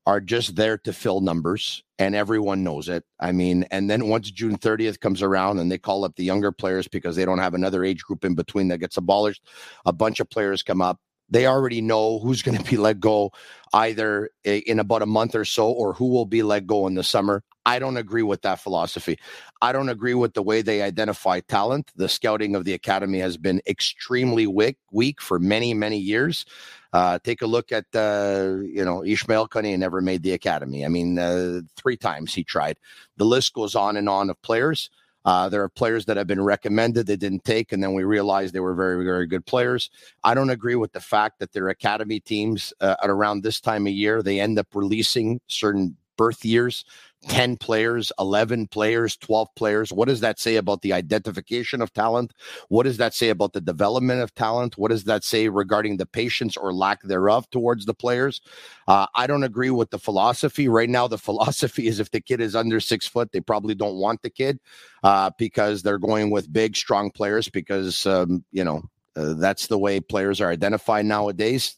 are 0.06 0.20
just 0.20 0.56
there 0.56 0.76
to 0.78 0.92
fill 0.92 1.20
numbers 1.20 1.82
and 1.98 2.14
everyone 2.14 2.64
knows 2.64 2.88
it. 2.88 3.04
I 3.20 3.32
mean, 3.32 3.64
and 3.70 3.88
then 3.88 4.08
once 4.08 4.30
June 4.30 4.58
30th 4.58 4.98
comes 5.00 5.22
around 5.22 5.58
and 5.58 5.70
they 5.70 5.78
call 5.78 6.04
up 6.04 6.16
the 6.16 6.24
younger 6.24 6.50
players 6.50 6.88
because 6.88 7.14
they 7.14 7.24
don't 7.24 7.38
have 7.38 7.54
another 7.54 7.84
age 7.84 8.02
group 8.02 8.24
in 8.24 8.34
between 8.34 8.68
that 8.68 8.78
gets 8.78 8.96
abolished, 8.96 9.46
a 9.86 9.92
bunch 9.92 10.18
of 10.18 10.28
players 10.28 10.62
come 10.62 10.80
up 10.80 10.98
they 11.32 11.46
already 11.46 11.80
know 11.80 12.18
who's 12.18 12.42
going 12.42 12.58
to 12.58 12.70
be 12.70 12.76
let 12.76 13.00
go 13.00 13.32
either 13.72 14.30
in 14.44 14.78
about 14.78 15.00
a 15.02 15.06
month 15.06 15.34
or 15.34 15.46
so 15.46 15.70
or 15.70 15.94
who 15.94 16.08
will 16.08 16.26
be 16.26 16.42
let 16.42 16.66
go 16.66 16.86
in 16.86 16.94
the 16.94 17.02
summer. 17.02 17.42
I 17.64 17.78
don't 17.78 17.96
agree 17.96 18.22
with 18.22 18.42
that 18.42 18.60
philosophy. 18.60 19.18
I 19.62 19.72
don't 19.72 19.88
agree 19.88 20.14
with 20.14 20.34
the 20.34 20.42
way 20.42 20.60
they 20.60 20.82
identify 20.82 21.40
talent. 21.40 21.90
The 21.96 22.08
scouting 22.08 22.54
of 22.54 22.64
the 22.64 22.74
academy 22.74 23.20
has 23.20 23.36
been 23.36 23.62
extremely 23.66 24.46
weak, 24.46 24.76
weak 24.90 25.22
for 25.22 25.38
many, 25.38 25.72
many 25.72 25.96
years. 25.96 26.44
Uh, 26.92 27.18
take 27.24 27.40
a 27.40 27.46
look 27.46 27.72
at, 27.72 27.86
uh, 27.94 28.56
you 28.62 28.84
know, 28.84 29.00
Ismaël 29.00 29.48
Koné 29.48 29.78
never 29.78 30.02
made 30.02 30.22
the 30.22 30.32
academy. 30.32 30.84
I 30.84 30.88
mean, 30.88 31.18
uh, 31.18 31.62
three 31.76 31.96
times 31.96 32.34
he 32.34 32.44
tried. 32.44 32.76
The 33.16 33.24
list 33.24 33.54
goes 33.54 33.74
on 33.74 33.96
and 33.96 34.08
on 34.08 34.28
of 34.28 34.42
players. 34.42 34.90
Uh, 35.24 35.48
there 35.48 35.62
are 35.62 35.68
players 35.68 36.04
that 36.06 36.16
have 36.16 36.26
been 36.26 36.42
recommended 36.42 37.06
they 37.06 37.16
didn't 37.16 37.44
take, 37.44 37.72
and 37.72 37.82
then 37.82 37.94
we 37.94 38.04
realized 38.04 38.52
they 38.54 38.60
were 38.60 38.74
very, 38.74 39.04
very 39.04 39.26
good 39.26 39.46
players. 39.46 39.90
I 40.24 40.34
don't 40.34 40.50
agree 40.50 40.74
with 40.74 40.92
the 40.92 41.00
fact 41.00 41.38
that 41.38 41.52
their 41.52 41.68
academy 41.68 42.20
teams 42.20 42.72
uh, 42.80 42.96
at 43.02 43.10
around 43.10 43.42
this 43.42 43.60
time 43.60 43.86
of 43.86 43.92
year 43.92 44.22
they 44.22 44.40
end 44.40 44.58
up 44.58 44.68
releasing 44.74 45.40
certain 45.46 45.96
birth 46.16 46.44
years 46.44 46.84
10 47.28 47.56
players, 47.56 48.10
11 48.18 48.66
players, 48.68 49.16
12 49.16 49.48
players. 49.54 49.92
What 49.92 50.08
does 50.08 50.20
that 50.20 50.40
say 50.40 50.56
about 50.56 50.82
the 50.82 50.92
identification 50.92 51.80
of 51.80 51.92
talent? 51.92 52.32
What 52.68 52.84
does 52.84 52.96
that 52.96 53.14
say 53.14 53.28
about 53.28 53.52
the 53.52 53.60
development 53.60 54.20
of 54.20 54.34
talent? 54.34 54.76
What 54.76 54.90
does 54.90 55.04
that 55.04 55.24
say 55.24 55.48
regarding 55.48 55.96
the 55.96 56.06
patience 56.06 56.56
or 56.56 56.72
lack 56.72 57.02
thereof 57.02 57.48
towards 57.50 57.86
the 57.86 57.94
players? 57.94 58.40
Uh, 58.88 59.06
I 59.14 59.26
don't 59.26 59.44
agree 59.44 59.70
with 59.70 59.90
the 59.90 59.98
philosophy. 59.98 60.68
Right 60.68 60.90
now, 60.90 61.06
the 61.06 61.18
philosophy 61.28 61.86
is 61.86 62.00
if 62.00 62.10
the 62.10 62.20
kid 62.20 62.40
is 62.40 62.56
under 62.56 62.80
six 62.80 63.06
foot, 63.06 63.32
they 63.32 63.40
probably 63.40 63.74
don't 63.74 63.96
want 63.96 64.22
the 64.22 64.30
kid 64.30 64.58
uh, 65.02 65.30
because 65.38 65.82
they're 65.82 65.98
going 65.98 66.30
with 66.30 66.52
big, 66.52 66.76
strong 66.76 67.10
players 67.10 67.48
because, 67.48 68.06
um, 68.06 68.44
you 68.50 68.64
know, 68.64 68.82
uh, 69.14 69.34
that's 69.34 69.66
the 69.66 69.78
way 69.78 70.00
players 70.00 70.40
are 70.40 70.50
identified 70.50 71.04
nowadays 71.04 71.76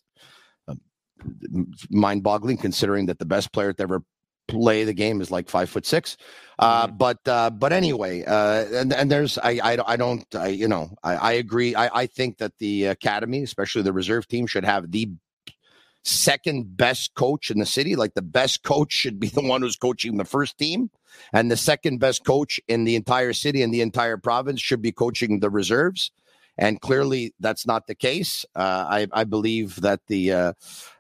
um, 0.68 0.80
mind 1.90 2.22
boggling 2.22 2.56
considering 2.56 3.06
that 3.06 3.18
the 3.18 3.24
best 3.24 3.52
player 3.52 3.72
to 3.72 3.82
ever 3.82 4.02
play 4.48 4.84
the 4.84 4.92
game 4.92 5.20
is 5.20 5.30
like 5.30 5.48
five 5.48 5.70
foot 5.70 5.86
six. 5.86 6.16
Uh, 6.58 6.86
mm-hmm. 6.86 6.96
But 6.96 7.18
uh, 7.26 7.50
but 7.50 7.72
anyway, 7.72 8.24
uh, 8.24 8.64
and 8.72 8.92
and 8.92 9.10
there's 9.10 9.38
I 9.38 9.60
I, 9.62 9.78
I 9.86 9.96
don't 9.96 10.24
I, 10.34 10.48
you 10.48 10.68
know 10.68 10.90
I, 11.02 11.16
I 11.16 11.32
agree. 11.32 11.74
I, 11.74 12.02
I 12.02 12.06
think 12.06 12.38
that 12.38 12.52
the 12.58 12.86
academy, 12.86 13.42
especially 13.42 13.82
the 13.82 13.92
reserve 13.92 14.28
team, 14.28 14.46
should 14.46 14.64
have 14.64 14.90
the 14.90 15.10
second 16.04 16.76
best 16.76 17.14
coach 17.14 17.50
in 17.50 17.58
the 17.58 17.66
city. 17.66 17.96
Like 17.96 18.14
the 18.14 18.22
best 18.22 18.62
coach 18.62 18.92
should 18.92 19.18
be 19.18 19.28
the 19.34 19.42
one 19.42 19.62
who's 19.62 19.76
coaching 19.76 20.16
the 20.16 20.24
first 20.24 20.58
team, 20.58 20.90
and 21.32 21.50
the 21.50 21.56
second 21.56 21.98
best 21.98 22.24
coach 22.24 22.60
in 22.68 22.84
the 22.84 22.96
entire 22.96 23.32
city 23.32 23.62
and 23.62 23.74
the 23.74 23.80
entire 23.80 24.16
province 24.16 24.60
should 24.60 24.82
be 24.82 24.92
coaching 24.92 25.40
the 25.40 25.50
reserves. 25.50 26.12
And 26.56 26.80
clearly, 26.80 27.34
that's 27.40 27.66
not 27.66 27.88
the 27.88 27.96
case. 27.96 28.44
Uh, 28.54 28.86
I 28.88 29.08
I 29.12 29.24
believe 29.24 29.80
that 29.80 30.00
the 30.06 30.32
uh, 30.32 30.52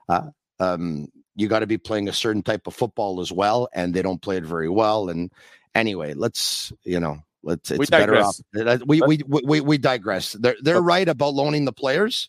uh, 0.08 0.30
um, 0.58 1.08
you 1.34 1.48
got 1.48 1.60
to 1.60 1.66
be 1.66 1.78
playing 1.78 2.08
a 2.08 2.12
certain 2.12 2.42
type 2.42 2.66
of 2.66 2.74
football 2.74 3.20
as 3.20 3.32
well, 3.32 3.68
and 3.74 3.94
they 3.94 4.02
don't 4.02 4.22
play 4.22 4.36
it 4.36 4.44
very 4.44 4.68
well. 4.68 5.08
And 5.08 5.30
anyway, 5.74 6.14
let's 6.14 6.72
you 6.84 7.00
know, 7.00 7.18
let's 7.42 7.70
it's 7.70 7.90
better 7.90 8.16
off. 8.16 8.38
We, 8.86 9.00
we 9.02 9.22
we 9.26 9.60
we 9.60 9.78
digress. 9.78 10.32
They're 10.32 10.56
they're 10.60 10.82
right 10.82 11.08
about 11.08 11.34
loaning 11.34 11.64
the 11.64 11.72
players 11.72 12.28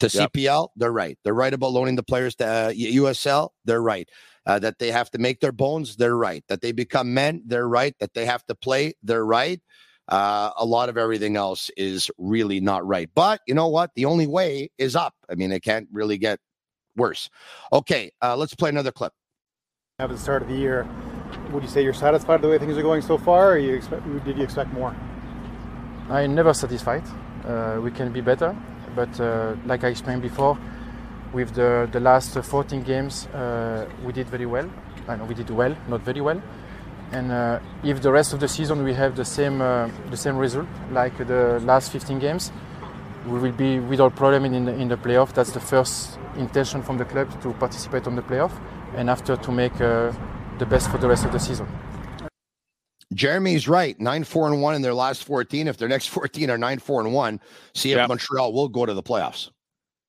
to 0.00 0.08
yep. 0.08 0.32
CPL. 0.32 0.68
They're 0.76 0.92
right. 0.92 1.18
They're 1.24 1.34
right 1.34 1.52
about 1.52 1.72
loaning 1.72 1.96
the 1.96 2.02
players 2.02 2.34
to 2.36 2.46
uh, 2.46 2.72
USL. 2.72 3.50
They're 3.64 3.82
right. 3.82 4.08
Uh, 4.46 4.60
that 4.60 4.78
they 4.78 4.92
have 4.92 5.10
to 5.10 5.18
make 5.18 5.40
their 5.40 5.52
bones. 5.52 5.96
They're 5.96 6.16
right. 6.16 6.44
That 6.48 6.60
they 6.60 6.70
become 6.72 7.14
men. 7.14 7.42
They're 7.46 7.68
right. 7.68 7.96
That 7.98 8.14
they 8.14 8.26
have 8.26 8.44
to 8.46 8.54
play. 8.54 8.94
They're 9.02 9.24
right. 9.24 9.60
Uh, 10.08 10.50
a 10.56 10.64
lot 10.64 10.88
of 10.88 10.96
everything 10.96 11.36
else 11.36 11.68
is 11.76 12.10
really 12.16 12.60
not 12.60 12.86
right. 12.86 13.10
But 13.12 13.40
you 13.48 13.54
know 13.54 13.66
what? 13.66 13.90
The 13.96 14.04
only 14.04 14.28
way 14.28 14.70
is 14.78 14.94
up. 14.94 15.14
I 15.28 15.34
mean, 15.34 15.50
it 15.50 15.64
can't 15.64 15.88
really 15.90 16.16
get 16.16 16.38
worse. 16.96 17.28
Okay, 17.72 18.10
uh, 18.22 18.36
let's 18.36 18.54
play 18.54 18.70
another 18.70 18.92
clip. 18.92 19.12
At 19.98 20.10
the 20.10 20.18
start 20.18 20.42
of 20.42 20.48
the 20.48 20.56
year, 20.56 20.86
would 21.52 21.62
you 21.62 21.68
say 21.68 21.82
you're 21.82 21.94
satisfied 21.94 22.34
with 22.34 22.42
the 22.42 22.48
way 22.48 22.58
things 22.58 22.76
are 22.76 22.82
going 22.82 23.02
so 23.02 23.18
far, 23.18 23.52
or 23.52 23.58
you 23.58 23.74
expect, 23.74 24.02
did 24.24 24.36
you 24.36 24.44
expect 24.44 24.72
more? 24.72 24.94
I'm 26.10 26.34
never 26.34 26.52
satisfied. 26.54 27.02
Uh, 27.44 27.80
we 27.82 27.90
can 27.90 28.12
be 28.12 28.20
better, 28.20 28.54
but 28.94 29.18
uh, 29.20 29.56
like 29.64 29.84
I 29.84 29.88
explained 29.88 30.22
before, 30.22 30.58
with 31.32 31.54
the, 31.54 31.88
the 31.92 32.00
last 32.00 32.34
14 32.34 32.82
games, 32.82 33.26
uh, 33.28 33.88
we 34.04 34.12
did 34.12 34.28
very 34.28 34.46
well. 34.46 34.70
I 35.08 35.16
know 35.16 35.24
we 35.24 35.34
did 35.34 35.50
well, 35.50 35.76
not 35.88 36.00
very 36.02 36.20
well. 36.20 36.42
And 37.12 37.30
uh, 37.30 37.60
if 37.84 38.02
the 38.02 38.10
rest 38.10 38.32
of 38.32 38.40
the 38.40 38.48
season 38.48 38.82
we 38.82 38.92
have 38.94 39.14
the 39.14 39.24
same 39.24 39.60
uh, 39.60 39.88
the 40.10 40.16
same 40.16 40.36
result 40.36 40.66
like 40.90 41.16
the 41.18 41.60
last 41.64 41.92
15 41.92 42.18
games, 42.18 42.50
we 43.26 43.38
will 43.38 43.52
be 43.52 43.78
without 43.78 44.16
problem 44.16 44.44
in 44.44 44.64
the, 44.64 44.74
in 44.74 44.88
the 44.88 44.96
playoff. 44.96 45.32
That's 45.32 45.52
the 45.52 45.60
first 45.60 46.18
intention 46.36 46.82
from 46.82 46.98
the 46.98 47.04
club 47.04 47.28
to 47.42 47.52
participate 47.54 48.06
on 48.06 48.16
the 48.16 48.22
playoff, 48.22 48.52
and 48.94 49.10
after 49.10 49.36
to 49.36 49.52
make 49.52 49.80
uh, 49.80 50.12
the 50.58 50.66
best 50.66 50.90
for 50.90 50.98
the 50.98 51.08
rest 51.08 51.24
of 51.24 51.32
the 51.32 51.38
season. 51.38 51.66
Jeremy's 53.14 53.68
right. 53.68 53.98
Nine 54.00 54.24
four 54.24 54.46
and 54.48 54.60
one 54.60 54.74
in 54.74 54.82
their 54.82 54.94
last 54.94 55.24
fourteen. 55.24 55.68
If 55.68 55.78
their 55.78 55.88
next 55.88 56.08
fourteen 56.16 56.50
are 56.50 56.58
nine 56.58 56.78
four 56.78 57.00
and 57.00 57.12
one, 57.12 57.40
CF 57.74 57.96
yeah. 57.96 58.06
Montreal 58.06 58.52
will 58.52 58.68
go 58.68 58.86
to 58.86 58.94
the 58.94 59.02
playoffs. 59.02 59.50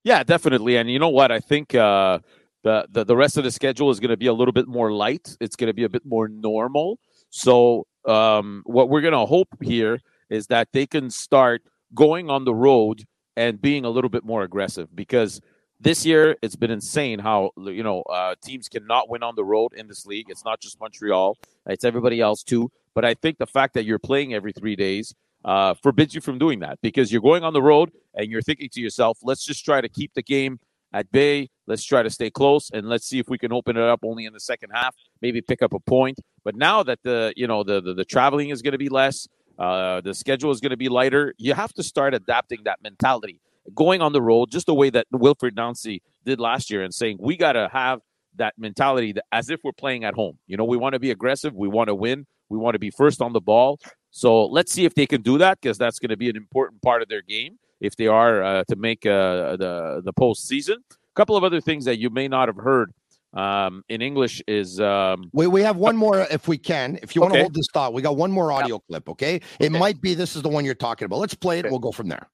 Yeah, 0.03 0.23
definitely. 0.23 0.77
And 0.77 0.89
you 0.89 0.99
know 0.99 1.09
what? 1.09 1.31
I 1.31 1.39
think 1.39 1.75
uh, 1.75 2.19
the, 2.63 2.87
the 2.89 3.03
the 3.03 3.15
rest 3.15 3.37
of 3.37 3.43
the 3.43 3.51
schedule 3.51 3.89
is 3.91 3.99
going 3.99 4.09
to 4.09 4.17
be 4.17 4.27
a 4.27 4.33
little 4.33 4.51
bit 4.51 4.67
more 4.67 4.91
light. 4.91 5.35
It's 5.39 5.55
going 5.55 5.67
to 5.67 5.73
be 5.73 5.83
a 5.83 5.89
bit 5.89 6.05
more 6.05 6.27
normal. 6.27 6.99
So 7.29 7.85
um, 8.05 8.63
what 8.65 8.89
we're 8.89 9.01
going 9.01 9.13
to 9.13 9.25
hope 9.25 9.49
here 9.61 9.99
is 10.29 10.47
that 10.47 10.69
they 10.73 10.85
can 10.85 11.09
start 11.09 11.61
going 11.93 12.29
on 12.29 12.45
the 12.45 12.53
road 12.53 13.05
and 13.35 13.61
being 13.61 13.85
a 13.85 13.89
little 13.89 14.09
bit 14.09 14.25
more 14.25 14.43
aggressive 14.43 14.93
because 14.95 15.39
this 15.79 16.05
year 16.05 16.35
it's 16.41 16.55
been 16.55 16.71
insane 16.71 17.19
how 17.19 17.51
you 17.57 17.83
know 17.83 18.01
uh, 18.03 18.35
teams 18.43 18.67
cannot 18.67 19.09
win 19.09 19.23
on 19.23 19.35
the 19.35 19.43
road 19.43 19.73
in 19.73 19.87
this 19.87 20.05
league. 20.05 20.27
It's 20.29 20.45
not 20.45 20.59
just 20.59 20.79
Montreal; 20.79 21.37
it's 21.67 21.83
everybody 21.83 22.21
else 22.21 22.43
too. 22.43 22.71
But 22.93 23.05
I 23.05 23.13
think 23.13 23.37
the 23.37 23.45
fact 23.45 23.75
that 23.75 23.85
you're 23.85 23.99
playing 23.99 24.33
every 24.33 24.51
three 24.51 24.75
days, 24.75 25.13
uh, 25.45 25.75
forbids 25.75 26.15
you 26.15 26.21
from 26.21 26.39
doing 26.39 26.59
that 26.59 26.79
because 26.81 27.11
you're 27.11 27.21
going 27.21 27.43
on 27.43 27.53
the 27.53 27.61
road 27.61 27.91
and 28.15 28.31
you're 28.31 28.41
thinking 28.41 28.69
to 28.69 28.81
yourself, 28.81 29.19
let's 29.21 29.45
just 29.45 29.63
try 29.63 29.81
to 29.81 29.87
keep 29.87 30.13
the 30.15 30.23
game 30.23 30.59
at 30.93 31.11
bay. 31.11 31.49
Let's 31.67 31.83
try 31.83 32.01
to 32.01 32.09
stay 32.09 32.31
close 32.31 32.71
and 32.71 32.89
let's 32.89 33.05
see 33.05 33.19
if 33.19 33.27
we 33.29 33.37
can 33.37 33.53
open 33.53 33.77
it 33.77 33.83
up 33.83 33.99
only 34.03 34.25
in 34.25 34.33
the 34.33 34.39
second 34.39 34.71
half, 34.73 34.95
maybe 35.21 35.41
pick 35.41 35.61
up 35.61 35.73
a 35.73 35.79
point. 35.79 36.19
But 36.43 36.55
now 36.55 36.81
that 36.83 36.99
the 37.03 37.33
you 37.35 37.45
know 37.45 37.63
the 37.63 37.81
the, 37.81 37.93
the 37.93 38.05
traveling 38.05 38.49
is 38.49 38.61
going 38.61 38.71
to 38.71 38.77
be 38.77 38.89
less, 38.89 39.27
uh, 39.59 40.01
the 40.01 40.13
schedule 40.13 40.51
is 40.51 40.59
going 40.59 40.71
to 40.71 40.77
be 40.77 40.89
lighter, 40.89 41.33
you 41.37 41.53
have 41.53 41.73
to 41.73 41.83
start 41.83 42.13
adapting 42.13 42.63
that 42.63 42.81
mentality, 42.81 43.41
going 43.73 44.01
on 44.01 44.13
the 44.13 44.21
road 44.21 44.51
just 44.51 44.65
the 44.65 44.73
way 44.73 44.89
that 44.89 45.07
Wilfried 45.13 45.55
Nancy 45.55 46.01
did 46.25 46.39
last 46.39 46.69
year, 46.69 46.83
and 46.83 46.93
saying 46.93 47.17
we 47.19 47.37
got 47.37 47.53
to 47.53 47.69
have 47.71 47.99
that 48.35 48.53
mentality 48.57 49.13
that, 49.13 49.25
as 49.31 49.49
if 49.49 49.59
we're 49.63 49.71
playing 49.71 50.03
at 50.03 50.13
home. 50.13 50.37
You 50.47 50.57
know, 50.57 50.65
we 50.65 50.77
want 50.77 50.93
to 50.93 50.99
be 50.99 51.11
aggressive, 51.11 51.53
we 51.55 51.67
want 51.67 51.87
to 51.87 51.95
win, 51.95 52.25
we 52.49 52.57
want 52.57 52.75
to 52.75 52.79
be 52.79 52.91
first 52.91 53.21
on 53.21 53.33
the 53.33 53.41
ball. 53.41 53.79
So 54.11 54.45
let's 54.45 54.71
see 54.71 54.85
if 54.85 54.95
they 54.95 55.05
can 55.05 55.21
do 55.21 55.37
that 55.39 55.59
because 55.61 55.77
that's 55.77 55.99
going 55.99 56.09
to 56.09 56.17
be 56.17 56.29
an 56.29 56.35
important 56.37 56.81
part 56.81 57.01
of 57.01 57.09
their 57.09 57.21
game 57.21 57.57
if 57.81 57.95
they 57.95 58.07
are 58.07 58.43
uh, 58.43 58.63
to 58.69 58.75
make 58.75 59.05
uh, 59.05 59.57
the 59.57 60.01
the 60.03 60.13
postseason. 60.13 60.77
A 60.91 61.15
couple 61.15 61.35
of 61.35 61.43
other 61.43 61.61
things 61.61 61.85
that 61.85 61.97
you 61.97 62.09
may 62.09 62.27
not 62.27 62.47
have 62.47 62.57
heard 62.57 62.91
um, 63.33 63.83
in 63.89 64.01
English 64.01 64.41
is 64.47 64.79
um, 64.79 65.29
we 65.33 65.47
we 65.47 65.61
have 65.61 65.77
one 65.77 65.97
more 65.97 66.21
if 66.31 66.47
we 66.47 66.57
can. 66.57 66.97
If 67.03 67.15
you 67.15 67.21
want 67.21 67.33
Okay. 67.33 67.39
to 67.39 67.43
hold 67.43 67.53
this 67.53 67.67
thought, 67.73 67.93
we 67.93 68.01
got 68.01 68.17
one 68.17 68.31
more 68.31 68.51
audio 68.51 68.79
clip. 68.79 69.09
Okay, 69.09 69.41
it 69.59 69.71
might 69.71 70.01
be 70.01 70.13
this 70.13 70.35
is 70.35 70.41
the 70.41 70.49
one 70.49 70.63
you're 70.65 70.73
talking 70.75 71.05
about. 71.05 71.19
Let's 71.19 71.35
play 71.35 71.59
it. 71.59 71.65
We'll 71.69 71.79
go 71.79 71.91
from 71.91 72.07
there. 72.07 72.27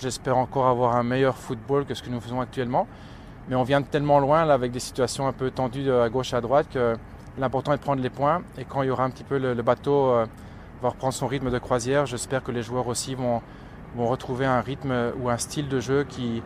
J'espère 0.00 0.38
encore 0.38 0.68
avoir 0.68 0.94
un 0.94 1.02
meilleur 1.02 1.36
football 1.36 1.84
que 1.84 1.94
ce 1.94 2.02
que 2.04 2.10
nous 2.10 2.20
faisons 2.20 2.40
actuellement. 2.40 2.86
Mais 3.48 3.56
on 3.56 3.64
vient 3.64 3.80
de 3.80 3.86
tellement 3.86 4.20
loin 4.20 4.48
avec 4.48 4.70
des 4.70 4.78
situations 4.78 5.26
un 5.26 5.32
peu 5.32 5.50
tendues 5.50 5.90
à 5.90 6.08
gauche 6.08 6.32
à 6.32 6.40
droite 6.40 6.68
que 6.72 6.94
l'important 7.38 7.72
est 7.72 7.78
de 7.78 7.82
prendre 7.82 8.00
les 8.00 8.08
points. 8.08 8.42
Et 8.56 8.64
quand 8.64 8.82
il 8.82 8.86
y 8.86 8.90
aura 8.90 9.02
un 9.02 9.10
petit 9.10 9.24
peu 9.24 9.36
le, 9.36 9.60
bateau 9.62 10.10
euh, 10.10 10.26
va 10.80 10.90
reprendre 10.90 11.12
son 11.12 11.26
rythme 11.26 11.50
de 11.50 11.58
croisière, 11.58 12.06
j'espère 12.06 12.44
que 12.44 12.52
les 12.52 12.62
joueurs 12.62 12.86
aussi 12.86 13.16
vont, 13.16 13.42
retrouver 13.98 14.46
un 14.46 14.60
rythme 14.60 14.94
ou 15.20 15.28
un 15.28 15.38
style 15.38 15.68
de 15.68 15.80
jeu 15.80 16.04
qui 16.04 16.40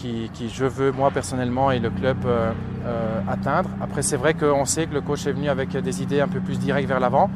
je 0.00 0.64
veux 0.64 0.92
moi 0.92 1.10
personnellement 1.10 1.72
et 1.72 1.80
le 1.80 1.90
club 1.90 2.18
euh, 2.26 2.52
euh, 2.86 3.20
atteindre. 3.28 3.70
Après 3.82 4.02
c'est 4.02 4.16
vrai 4.16 4.34
qu'on 4.34 4.64
sait 4.64 4.86
que 4.86 4.94
le 4.94 5.00
coach 5.00 5.26
est 5.26 5.32
venu 5.32 5.48
avec 5.48 5.76
des 5.76 6.00
idées 6.00 6.20
un 6.20 6.28
peu 6.28 6.38
plus 6.38 6.60
directes 6.60 6.88
vers 6.88 7.00
l'avant. 7.00 7.28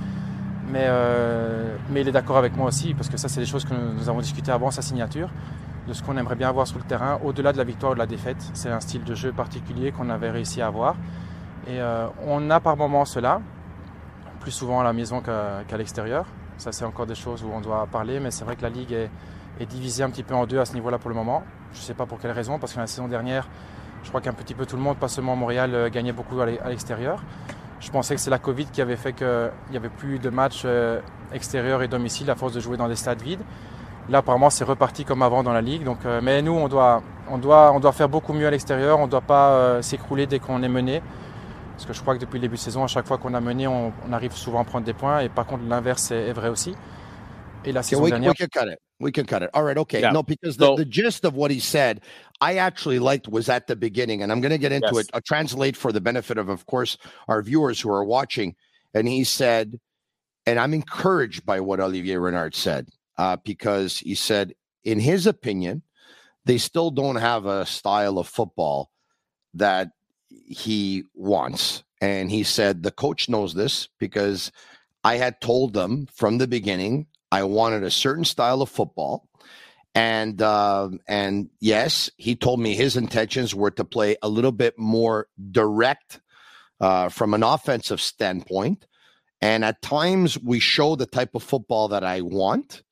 Mais, 0.72 0.86
euh, 0.86 1.76
mais 1.90 2.00
il 2.00 2.08
est 2.08 2.12
d'accord 2.12 2.38
avec 2.38 2.56
moi 2.56 2.68
aussi, 2.68 2.94
parce 2.94 3.10
que 3.10 3.18
ça, 3.18 3.28
c'est 3.28 3.40
des 3.40 3.46
choses 3.46 3.66
que 3.66 3.74
nous, 3.74 4.08
avons 4.08 4.20
discuté 4.20 4.50
avant 4.50 4.70
sa 4.70 4.80
signature, 4.80 5.28
de 5.86 5.92
ce 5.92 6.02
qu'on 6.02 6.16
aimerait 6.16 6.34
bien 6.34 6.48
avoir 6.48 6.66
sur 6.66 6.78
le 6.78 6.84
terrain, 6.84 7.20
au-delà 7.22 7.52
de 7.52 7.58
la 7.58 7.64
victoire 7.64 7.92
ou 7.92 7.94
de 7.94 7.98
la 7.98 8.06
défaite. 8.06 8.38
C'est 8.54 8.70
un 8.70 8.80
style 8.80 9.04
de 9.04 9.14
jeu 9.14 9.32
particulier 9.32 9.92
qu'on 9.92 10.08
avait 10.08 10.30
réussi 10.30 10.62
à 10.62 10.68
avoir. 10.68 10.96
Et 11.66 11.78
euh, 11.78 12.06
on 12.26 12.48
a 12.48 12.58
par 12.58 12.78
moments 12.78 13.04
cela, 13.04 13.42
plus 14.40 14.50
souvent 14.50 14.80
à 14.80 14.84
la 14.84 14.94
maison 14.94 15.20
qu'à 15.20 15.76
l'extérieur. 15.76 16.24
Ça, 16.56 16.72
c'est 16.72 16.86
encore 16.86 17.04
des 17.04 17.14
choses 17.14 17.44
où 17.44 17.50
on 17.52 17.60
doit 17.60 17.86
parler, 17.86 18.18
mais 18.18 18.30
c'est 18.30 18.46
vrai 18.46 18.56
que 18.56 18.62
la 18.62 18.70
Ligue 18.70 18.92
est, 18.92 19.10
divisée 19.66 20.02
un 20.02 20.10
petit 20.10 20.22
peu 20.22 20.34
en 20.34 20.46
deux 20.46 20.58
à 20.58 20.64
ce 20.64 20.72
niveau-là 20.72 20.98
pour 20.98 21.10
le 21.10 21.14
moment. 21.14 21.44
Je 21.74 21.80
ne 21.80 21.82
sais 21.82 21.94
pas 21.94 22.06
pour 22.06 22.18
quelle 22.18 22.32
raison, 22.32 22.58
parce 22.58 22.72
que 22.72 22.80
la 22.80 22.86
saison 22.86 23.08
dernière, 23.08 23.46
je 24.02 24.08
crois 24.08 24.22
qu'un 24.22 24.32
petit 24.32 24.54
peu 24.54 24.64
tout 24.64 24.76
le 24.76 24.82
monde, 24.82 24.96
pas 24.96 25.08
seulement 25.08 25.36
Montréal, 25.36 25.74
euh, 25.74 25.90
gagnait 25.90 26.12
beaucoup 26.12 26.40
à 26.40 26.46
l'extérieur. 26.46 27.22
Je 27.82 27.90
pensais 27.90 28.14
que 28.14 28.20
c'est 28.20 28.30
la 28.30 28.38
Covid 28.38 28.66
qui 28.66 28.80
avait 28.80 28.96
fait 28.96 29.12
qu'il 29.12 29.50
n'y 29.72 29.76
avait 29.76 29.88
plus 29.88 30.20
de 30.20 30.30
matchs 30.30 30.62
euh, 30.64 31.00
extérieurs 31.32 31.82
et 31.82 31.88
domicile 31.88 32.30
à 32.30 32.36
force 32.36 32.52
de 32.52 32.60
jouer 32.60 32.76
dans 32.76 32.86
des 32.86 32.94
stades 32.94 33.20
vides. 33.20 33.42
Là, 34.08 34.18
apparemment, 34.18 34.50
c'est 34.50 34.62
reparti 34.64 35.04
comme 35.04 35.20
avant 35.20 35.42
dans 35.42 35.52
la 35.52 35.60
ligue. 35.60 35.82
Donc, 35.82 35.98
euh, 36.06 36.20
mais 36.22 36.42
nous, 36.42 36.52
on 36.52 36.68
doit, 36.68 37.02
on, 37.28 37.38
doit, 37.38 37.72
on 37.72 37.80
doit 37.80 37.90
faire 37.90 38.08
beaucoup 38.08 38.32
mieux 38.34 38.46
à 38.46 38.52
l'extérieur. 38.52 39.00
On 39.00 39.06
ne 39.06 39.10
doit 39.10 39.20
pas 39.20 39.50
euh, 39.50 39.82
s'écrouler 39.82 40.28
dès 40.28 40.38
qu'on 40.38 40.62
est 40.62 40.68
mené. 40.68 41.02
Parce 41.72 41.86
que 41.86 41.92
je 41.92 42.00
crois 42.00 42.14
que 42.14 42.20
depuis 42.20 42.36
le 42.36 42.42
début 42.42 42.54
de 42.54 42.60
saison, 42.60 42.84
à 42.84 42.86
chaque 42.86 43.06
fois 43.06 43.18
qu'on 43.18 43.34
a 43.34 43.40
mené, 43.40 43.66
on, 43.66 43.92
on 44.08 44.12
arrive 44.12 44.32
souvent 44.32 44.60
à 44.60 44.64
prendre 44.64 44.86
des 44.86 44.92
points. 44.92 45.18
Et 45.18 45.28
par 45.28 45.46
contre, 45.46 45.64
l'inverse 45.68 46.12
est, 46.12 46.28
est 46.28 46.32
vrai 46.32 46.50
aussi. 46.50 46.76
Et 47.64 47.72
la 47.72 47.82
saison 47.82 48.06
dernière, 48.06 48.32
we 49.02 49.12
can 49.12 49.26
cut 49.26 49.26
it. 49.26 49.26
We 49.26 49.26
can 49.26 49.26
cut 49.26 49.42
it. 49.42 49.50
All 49.54 49.62
right. 49.64 49.78
Okay. 49.78 50.00
Yeah. 50.00 50.12
No, 50.12 50.22
because 50.22 50.56
the, 50.56 50.66
So- 50.66 50.76
the 50.76 50.84
gist 50.84 51.24
of 51.24 51.34
what 51.34 51.50
he 51.50 51.60
said, 51.60 52.00
I 52.40 52.56
actually 52.56 52.98
liked 52.98 53.28
was 53.28 53.48
at 53.48 53.66
the 53.66 53.76
beginning, 53.76 54.22
and 54.22 54.32
I'm 54.32 54.40
going 54.40 54.50
to 54.50 54.58
get 54.58 54.72
into 54.72 54.90
Yes. 54.92 55.04
it. 55.04 55.10
I'll 55.14 55.20
translate 55.20 55.76
for 55.76 55.92
the 55.92 56.00
benefit 56.00 56.38
of, 56.38 56.48
of 56.48 56.66
course, 56.66 56.96
our 57.28 57.42
viewers 57.42 57.80
who 57.80 57.90
are 57.90 58.04
watching. 58.04 58.54
And 58.94 59.06
he 59.06 59.24
said, 59.24 59.78
and 60.46 60.58
I'm 60.58 60.74
encouraged 60.74 61.46
by 61.46 61.60
what 61.60 61.80
Olivier 61.80 62.16
Renard 62.16 62.54
said, 62.54 62.88
uh, 63.16 63.36
because 63.44 63.98
he 63.98 64.14
said, 64.14 64.54
in 64.84 64.98
his 64.98 65.26
opinion, 65.26 65.82
they 66.44 66.58
still 66.58 66.90
don't 66.90 67.16
have 67.16 67.46
a 67.46 67.64
style 67.64 68.18
of 68.18 68.26
football 68.26 68.90
that 69.54 69.90
he 70.28 71.04
wants. 71.14 71.84
And 72.00 72.30
he 72.30 72.42
said, 72.42 72.82
the 72.82 72.90
coach 72.90 73.28
knows 73.28 73.54
this 73.54 73.88
because 74.00 74.50
I 75.04 75.16
had 75.16 75.40
told 75.40 75.72
them 75.74 76.08
from 76.12 76.38
the 76.38 76.48
beginning 76.48 77.06
I 77.32 77.44
wanted 77.44 77.82
a 77.82 77.90
certain 77.90 78.24
style 78.24 78.60
of 78.60 78.68
football. 78.68 79.26
And 79.94 80.40
uh, 80.40 80.90
and 81.08 81.50
yes, 81.60 82.10
he 82.16 82.36
told 82.36 82.60
me 82.60 82.74
his 82.74 82.96
intentions 82.96 83.54
were 83.54 83.70
to 83.72 83.84
play 83.84 84.16
a 84.22 84.28
little 84.28 84.52
bit 84.52 84.78
more 84.78 85.28
direct 85.50 86.20
uh, 86.80 87.08
from 87.08 87.34
an 87.34 87.42
offensive 87.42 88.00
standpoint. 88.00 88.86
And 89.40 89.64
at 89.64 89.82
times 89.82 90.38
we 90.38 90.60
show 90.60 90.94
the 90.94 91.06
type 91.06 91.34
of 91.34 91.42
football 91.42 91.88
that 91.88 92.04
I 92.04 92.20
want 92.20 92.82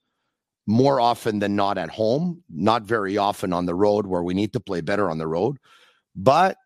more 0.67 1.01
often 1.01 1.39
than 1.39 1.57
not 1.57 1.79
at 1.79 1.91
home, 1.91 2.43
not 2.51 2.83
very 2.83 3.17
often 3.19 3.53
on 3.53 3.67
the 3.67 3.75
road 3.75 4.07
where 4.07 4.23
we 4.23 4.35
need 4.35 4.53
to 4.55 4.61
play 4.61 4.81
better 4.81 5.11
on 5.11 5.19
the 5.19 5.27
road. 5.27 5.59
But 6.15 6.57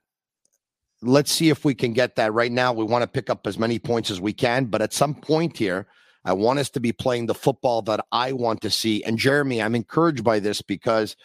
let's 1.01 1.31
see 1.31 1.49
if 1.49 1.65
we 1.65 1.75
can 1.75 1.93
get 1.93 2.17
that 2.17 2.33
right 2.33 2.53
now. 2.53 2.73
We 2.73 2.85
want 2.85 3.03
to 3.03 3.09
pick 3.09 3.31
up 3.31 3.47
as 3.47 3.59
many 3.59 3.79
points 3.79 4.11
as 4.11 4.21
we 4.21 4.33
can, 4.33 4.67
but 4.67 4.83
at 4.83 4.93
some 4.93 5.15
point 5.15 5.57
here, 5.57 5.87
I 6.25 6.33
want 6.33 6.59
us 6.59 6.71
to 6.71 6.81
be 6.81 6.93
playing 6.93 7.27
the 7.27 7.35
football 7.35 7.83
that 7.83 8.05
I 8.11 8.33
want 8.33 8.63
to 8.63 8.71
see. 8.71 9.05
And 9.05 9.19
Jeremy, 9.19 9.63
I'm 9.63 9.75
encouraged 9.75 10.25
by 10.25 10.39
this 10.39 10.63
because 10.63 11.17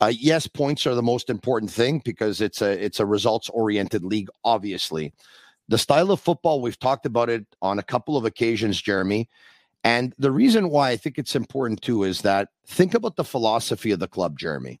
uh, 0.00 0.12
yes, 0.14 0.46
points 0.46 0.86
are 0.86 0.94
the 0.94 1.02
most 1.02 1.28
important 1.28 1.70
thing 1.70 2.00
because 2.04 2.40
it's 2.40 2.62
a 2.62 2.84
it's 2.84 3.00
a 3.00 3.06
results 3.06 3.50
oriented 3.50 4.02
league. 4.02 4.28
Obviously, 4.44 5.12
the 5.68 5.78
style 5.78 6.10
of 6.10 6.20
football 6.20 6.60
we've 6.60 6.78
talked 6.78 7.06
about 7.06 7.28
it 7.28 7.46
on 7.60 7.78
a 7.78 7.82
couple 7.82 8.16
of 8.16 8.24
occasions, 8.24 8.80
Jeremy. 8.80 9.28
And 9.84 10.14
the 10.18 10.30
reason 10.30 10.68
why 10.68 10.90
I 10.90 10.96
think 10.96 11.18
it's 11.18 11.36
important 11.36 11.80
too 11.82 12.04
is 12.04 12.22
that 12.22 12.48
think 12.66 12.94
about 12.94 13.16
the 13.16 13.24
philosophy 13.24 13.92
of 13.92 13.98
the 13.98 14.08
club, 14.08 14.38
Jeremy, 14.38 14.80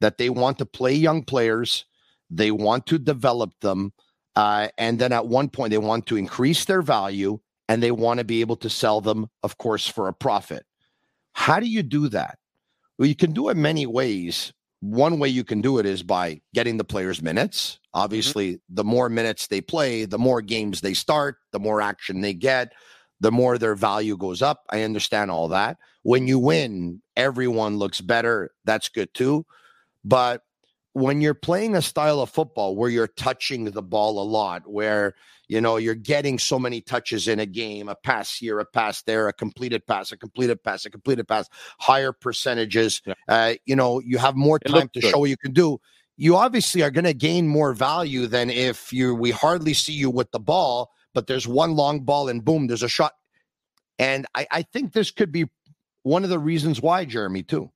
that 0.00 0.18
they 0.18 0.30
want 0.30 0.58
to 0.58 0.66
play 0.66 0.92
young 0.92 1.22
players, 1.22 1.84
they 2.30 2.50
want 2.50 2.86
to 2.86 2.98
develop 2.98 3.52
them, 3.60 3.92
uh, 4.36 4.68
and 4.78 4.98
then 4.98 5.12
at 5.12 5.26
one 5.26 5.48
point 5.48 5.70
they 5.70 5.78
want 5.78 6.06
to 6.06 6.16
increase 6.16 6.64
their 6.64 6.82
value 6.82 7.40
and 7.68 7.82
they 7.82 7.90
want 7.90 8.18
to 8.18 8.24
be 8.24 8.40
able 8.40 8.56
to 8.56 8.70
sell 8.70 9.00
them, 9.00 9.28
of 9.42 9.58
course, 9.58 9.86
for 9.86 10.08
a 10.08 10.14
profit. 10.14 10.64
How 11.32 11.60
do 11.60 11.66
you 11.66 11.82
do 11.82 12.08
that? 12.08 12.38
Well, 12.98 13.08
you 13.08 13.16
can 13.16 13.32
do 13.32 13.48
it 13.48 13.56
many 13.56 13.86
ways. 13.86 14.52
One 14.80 15.18
way 15.18 15.28
you 15.28 15.44
can 15.44 15.60
do 15.60 15.78
it 15.78 15.86
is 15.86 16.02
by 16.02 16.40
getting 16.54 16.76
the 16.76 16.84
players 16.84 17.22
minutes. 17.22 17.74
Mm-hmm. 17.74 18.02
Obviously, 18.02 18.60
the 18.68 18.84
more 18.84 19.08
minutes 19.08 19.46
they 19.46 19.60
play, 19.60 20.04
the 20.04 20.18
more 20.18 20.42
games 20.42 20.80
they 20.80 20.94
start, 20.94 21.36
the 21.52 21.60
more 21.60 21.80
action 21.80 22.20
they 22.20 22.34
get, 22.34 22.72
the 23.20 23.32
more 23.32 23.56
their 23.56 23.76
value 23.76 24.16
goes 24.16 24.42
up. 24.42 24.64
I 24.70 24.82
understand 24.82 25.30
all 25.30 25.48
that. 25.48 25.78
When 26.02 26.26
you 26.26 26.38
win, 26.38 27.00
everyone 27.16 27.78
looks 27.78 28.00
better. 28.00 28.50
That's 28.64 28.88
good 28.88 29.14
too. 29.14 29.46
But 30.04 30.42
when 30.94 31.20
you're 31.20 31.34
playing 31.34 31.74
a 31.74 31.82
style 31.82 32.20
of 32.20 32.30
football 32.30 32.76
where 32.76 32.90
you're 32.90 33.08
touching 33.08 33.64
the 33.64 33.82
ball 33.82 34.20
a 34.20 34.24
lot, 34.24 34.70
where 34.70 35.14
you 35.48 35.60
know 35.60 35.76
you're 35.76 35.94
getting 35.94 36.38
so 36.38 36.58
many 36.58 36.80
touches 36.80 37.28
in 37.28 37.40
a 37.40 37.46
game, 37.46 37.88
a 37.88 37.94
pass 37.94 38.36
here, 38.36 38.58
a 38.58 38.64
pass 38.64 39.02
there, 39.02 39.28
a 39.28 39.32
completed 39.32 39.86
pass, 39.86 40.12
a 40.12 40.16
completed 40.16 40.62
pass, 40.62 40.84
a 40.84 40.90
completed 40.90 41.26
pass, 41.26 41.48
higher 41.78 42.12
percentages. 42.12 43.00
Yeah. 43.06 43.14
Uh, 43.28 43.54
you 43.64 43.76
know, 43.76 44.00
you 44.00 44.18
have 44.18 44.36
more 44.36 44.58
time 44.58 44.88
to 44.94 45.00
good. 45.00 45.10
show 45.10 45.18
what 45.18 45.30
you 45.30 45.36
can 45.36 45.52
do. 45.52 45.80
You 46.16 46.36
obviously 46.36 46.82
are 46.82 46.90
going 46.90 47.06
to 47.06 47.14
gain 47.14 47.48
more 47.48 47.72
value 47.72 48.26
than 48.26 48.50
if 48.50 48.92
you 48.92 49.14
we 49.14 49.30
hardly 49.30 49.74
see 49.74 49.94
you 49.94 50.10
with 50.10 50.30
the 50.30 50.40
ball, 50.40 50.90
but 51.14 51.26
there's 51.26 51.48
one 51.48 51.74
long 51.74 52.00
ball 52.00 52.28
and 52.28 52.44
boom, 52.44 52.66
there's 52.66 52.82
a 52.82 52.88
shot. 52.88 53.12
And 53.98 54.26
I, 54.34 54.46
I 54.50 54.62
think 54.62 54.92
this 54.92 55.10
could 55.10 55.32
be 55.32 55.46
one 56.02 56.24
of 56.24 56.30
the 56.30 56.38
reasons 56.38 56.80
why, 56.80 57.04
Jeremy, 57.04 57.42
too. 57.42 57.70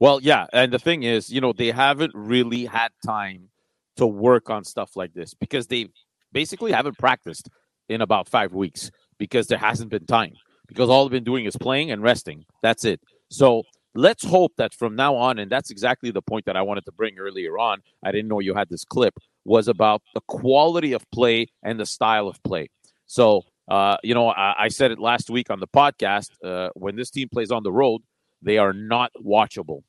Well, 0.00 0.20
yeah, 0.22 0.46
and 0.52 0.72
the 0.72 0.78
thing 0.78 1.02
is, 1.02 1.30
you 1.30 1.40
know, 1.42 1.52
they 1.52 1.70
haven't 1.70 2.12
really 2.14 2.64
had 2.64 2.90
time 3.04 3.50
to 3.96 4.06
work 4.06 4.48
on 4.48 4.64
stuff 4.64 4.96
like 4.96 5.12
this 5.12 5.34
because 5.34 5.66
they 5.66 5.88
basically 6.32 6.72
haven't 6.72 6.98
practiced 6.98 7.50
in 7.88 8.00
about 8.00 8.28
five 8.28 8.54
weeks 8.54 8.90
because 9.18 9.46
there 9.48 9.58
hasn't 9.58 9.90
been 9.90 10.06
time 10.06 10.32
because 10.68 10.88
all 10.88 11.04
they've 11.04 11.10
been 11.12 11.24
doing 11.24 11.44
is 11.44 11.56
playing 11.56 11.90
and 11.90 12.02
resting. 12.02 12.46
That's 12.62 12.84
it. 12.86 13.00
So 13.30 13.64
let's 13.94 14.24
hope 14.24 14.52
that 14.56 14.72
from 14.72 14.96
now 14.96 15.16
on, 15.16 15.38
and 15.38 15.50
that's 15.52 15.70
exactly 15.70 16.10
the 16.10 16.22
point 16.22 16.46
that 16.46 16.56
I 16.56 16.62
wanted 16.62 16.86
to 16.86 16.92
bring 16.92 17.18
earlier 17.18 17.58
on. 17.58 17.80
I 18.02 18.10
didn't 18.10 18.28
know 18.28 18.40
you 18.40 18.54
had 18.54 18.70
this 18.70 18.84
clip 18.84 19.14
was 19.44 19.68
about 19.68 20.02
the 20.14 20.20
quality 20.28 20.92
of 20.94 21.04
play 21.10 21.48
and 21.62 21.78
the 21.78 21.86
style 21.86 22.26
of 22.26 22.42
play. 22.42 22.68
So, 23.06 23.42
uh, 23.68 23.98
you 24.02 24.14
know, 24.14 24.28
I, 24.28 24.54
I 24.64 24.68
said 24.68 24.92
it 24.92 24.98
last 24.98 25.28
week 25.28 25.50
on 25.50 25.60
the 25.60 25.68
podcast. 25.68 26.30
Uh, 26.42 26.70
when 26.74 26.96
this 26.96 27.10
team 27.10 27.28
plays 27.30 27.50
on 27.50 27.64
the 27.64 27.72
road, 27.72 28.00
they 28.40 28.56
are 28.56 28.72
not 28.72 29.12
watchable. 29.22 29.82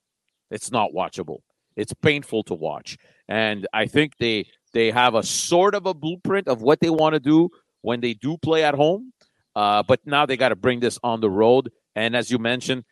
It's 0.52 0.72
not 0.72 0.92
watchable. 0.94 1.40
It's 1.78 1.94
painful 1.96 2.44
to 2.46 2.56
watch. 2.56 2.98
And 3.30 3.68
I 3.74 3.88
think 3.88 4.18
they 4.20 4.48
they 4.74 4.92
have 4.92 5.16
a 5.16 5.24
sort 5.24 5.76
of 5.76 5.88
a 5.88 5.96
blueprint 5.96 6.50
of 6.50 6.62
what 6.64 6.82
they 6.82 6.92
want 6.92 7.16
to 7.16 7.22
do 7.22 7.50
when 7.82 8.02
they 8.02 8.16
do 8.16 8.38
play 8.40 8.66
at 8.66 8.76
home. 8.76 9.14
Uh, 9.56 9.84
but 9.84 10.02
now 10.06 10.28
they 10.28 10.38
got 10.38 10.50
to 10.50 10.58
bring 10.58 10.82
this 10.82 11.00
on 11.04 11.22
the 11.22 11.32
road 11.32 11.70
And 11.96 12.18
as 12.18 12.32
you 12.32 12.40
mentioned, 12.40 12.86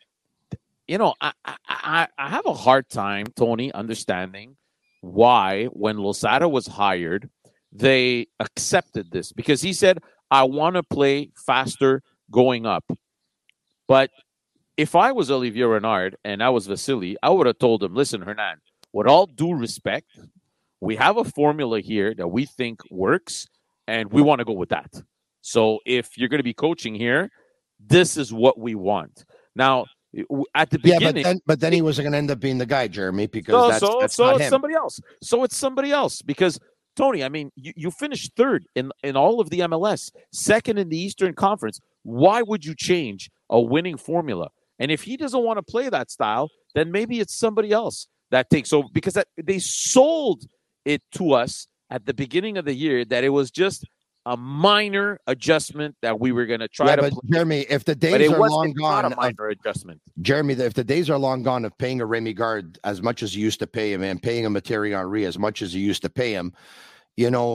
you 0.88 0.98
know, 0.98 1.14
I, 1.20 1.32
I, 1.46 2.08
I 2.18 2.30
have 2.30 2.46
a 2.46 2.54
hard 2.54 2.88
time, 2.90 3.26
Tony, 3.36 3.72
understanding 3.72 4.56
why 5.02 5.66
when 5.66 5.98
Losada 5.98 6.48
was 6.48 6.66
hired, 6.66 7.30
they 7.72 8.28
accepted 8.40 9.10
this 9.12 9.32
because 9.32 9.62
he 9.62 9.72
said, 9.72 10.00
I 10.30 10.44
want 10.44 10.76
to 10.76 10.82
play 10.84 11.30
faster 11.36 12.02
going 12.30 12.66
up. 12.66 12.84
But 13.88 14.10
if 14.80 14.96
I 14.96 15.12
was 15.12 15.30
Olivier 15.30 15.64
Renard 15.64 16.16
and 16.24 16.42
I 16.42 16.48
was 16.48 16.66
Vassili, 16.66 17.14
I 17.22 17.28
would 17.28 17.46
have 17.46 17.58
told 17.58 17.82
him, 17.82 17.94
listen, 17.94 18.22
Hernan, 18.22 18.62
with 18.94 19.06
all 19.06 19.26
due 19.26 19.52
respect, 19.52 20.06
we 20.80 20.96
have 20.96 21.18
a 21.18 21.24
formula 21.24 21.80
here 21.80 22.14
that 22.14 22.28
we 22.28 22.46
think 22.46 22.80
works, 22.90 23.46
and 23.86 24.10
we 24.10 24.22
want 24.22 24.38
to 24.38 24.46
go 24.46 24.54
with 24.54 24.70
that. 24.70 24.90
So 25.42 25.80
if 25.84 26.16
you're 26.16 26.30
going 26.30 26.38
to 26.38 26.50
be 26.52 26.54
coaching 26.54 26.94
here, 26.94 27.30
this 27.78 28.16
is 28.16 28.32
what 28.32 28.58
we 28.58 28.74
want. 28.74 29.26
Now, 29.54 29.84
at 30.54 30.70
the 30.70 30.78
beginning, 30.78 31.02
yeah, 31.02 31.12
but 31.12 31.22
then, 31.24 31.40
but 31.44 31.60
then 31.60 31.72
he 31.74 31.82
wasn't 31.82 32.06
going 32.06 32.12
to 32.12 32.18
end 32.18 32.30
up 32.30 32.40
being 32.40 32.56
the 32.56 32.64
guy, 32.64 32.88
Jeremy, 32.88 33.26
because 33.26 33.72
that's, 33.72 33.80
so, 33.80 33.98
that's 34.00 34.14
so 34.14 34.24
not 34.24 34.36
it's 34.36 34.44
him. 34.44 34.50
somebody 34.50 34.74
else. 34.74 34.98
So 35.22 35.44
it's 35.44 35.58
somebody 35.58 35.90
else 35.90 36.22
because 36.22 36.58
Tony, 36.96 37.22
I 37.22 37.28
mean, 37.28 37.52
you, 37.54 37.74
you 37.76 37.90
finished 37.90 38.32
third 38.34 38.64
in 38.74 38.92
in 39.02 39.14
all 39.14 39.40
of 39.40 39.50
the 39.50 39.60
MLS, 39.60 40.10
second 40.32 40.78
in 40.78 40.88
the 40.88 40.98
Eastern 40.98 41.34
Conference. 41.34 41.80
Why 42.02 42.40
would 42.40 42.64
you 42.64 42.74
change 42.74 43.30
a 43.50 43.60
winning 43.60 43.98
formula? 43.98 44.48
And 44.80 44.90
if 44.90 45.02
he 45.02 45.16
doesn't 45.16 45.44
want 45.44 45.58
to 45.58 45.62
play 45.62 45.88
that 45.88 46.10
style, 46.10 46.50
then 46.74 46.90
maybe 46.90 47.20
it's 47.20 47.34
somebody 47.34 47.70
else 47.70 48.08
that 48.30 48.50
takes 48.50 48.72
over 48.72 48.88
because 48.92 49.14
that, 49.14 49.28
they 49.36 49.58
sold 49.58 50.44
it 50.84 51.02
to 51.12 51.34
us 51.34 51.66
at 51.90 52.06
the 52.06 52.14
beginning 52.14 52.56
of 52.56 52.64
the 52.64 52.74
year 52.74 53.04
that 53.04 53.22
it 53.22 53.28
was 53.28 53.50
just 53.50 53.86
a 54.26 54.36
minor 54.36 55.18
adjustment 55.26 55.96
that 56.02 56.20
we 56.20 56.30
were 56.30 56.46
going 56.46 56.60
to 56.60 56.68
try 56.68 56.88
yeah, 56.88 56.96
to 56.96 57.02
but 57.02 57.12
play. 57.12 57.20
Jeremy, 57.32 57.60
if 57.68 57.84
the 57.84 57.94
days 57.94 58.30
are 58.30 58.38
was 58.38 58.50
long 58.50 58.70
it's 58.70 58.80
not 58.80 59.02
gone, 59.02 59.04
a 59.04 59.08
of, 59.08 59.16
minor 59.16 59.48
adjustment. 59.48 60.00
Jeremy, 60.20 60.54
if 60.54 60.74
the 60.74 60.84
days 60.84 61.08
are 61.08 61.18
long 61.18 61.42
gone 61.42 61.64
of 61.64 61.76
paying 61.78 62.00
a 62.00 62.06
Rémi 62.06 62.34
Garde 62.34 62.78
as 62.84 63.02
much 63.02 63.22
as 63.22 63.34
you 63.34 63.42
used 63.42 63.58
to 63.60 63.66
pay 63.66 63.92
him 63.92 64.02
and 64.02 64.22
paying 64.22 64.46
a 64.46 64.50
Materi 64.50 64.96
Henry 64.96 65.24
as 65.24 65.38
much 65.38 65.62
as 65.62 65.74
you 65.74 65.84
used 65.84 66.02
to 66.02 66.10
pay 66.10 66.32
him, 66.32 66.52
you 67.20 67.30
know, 67.30 67.48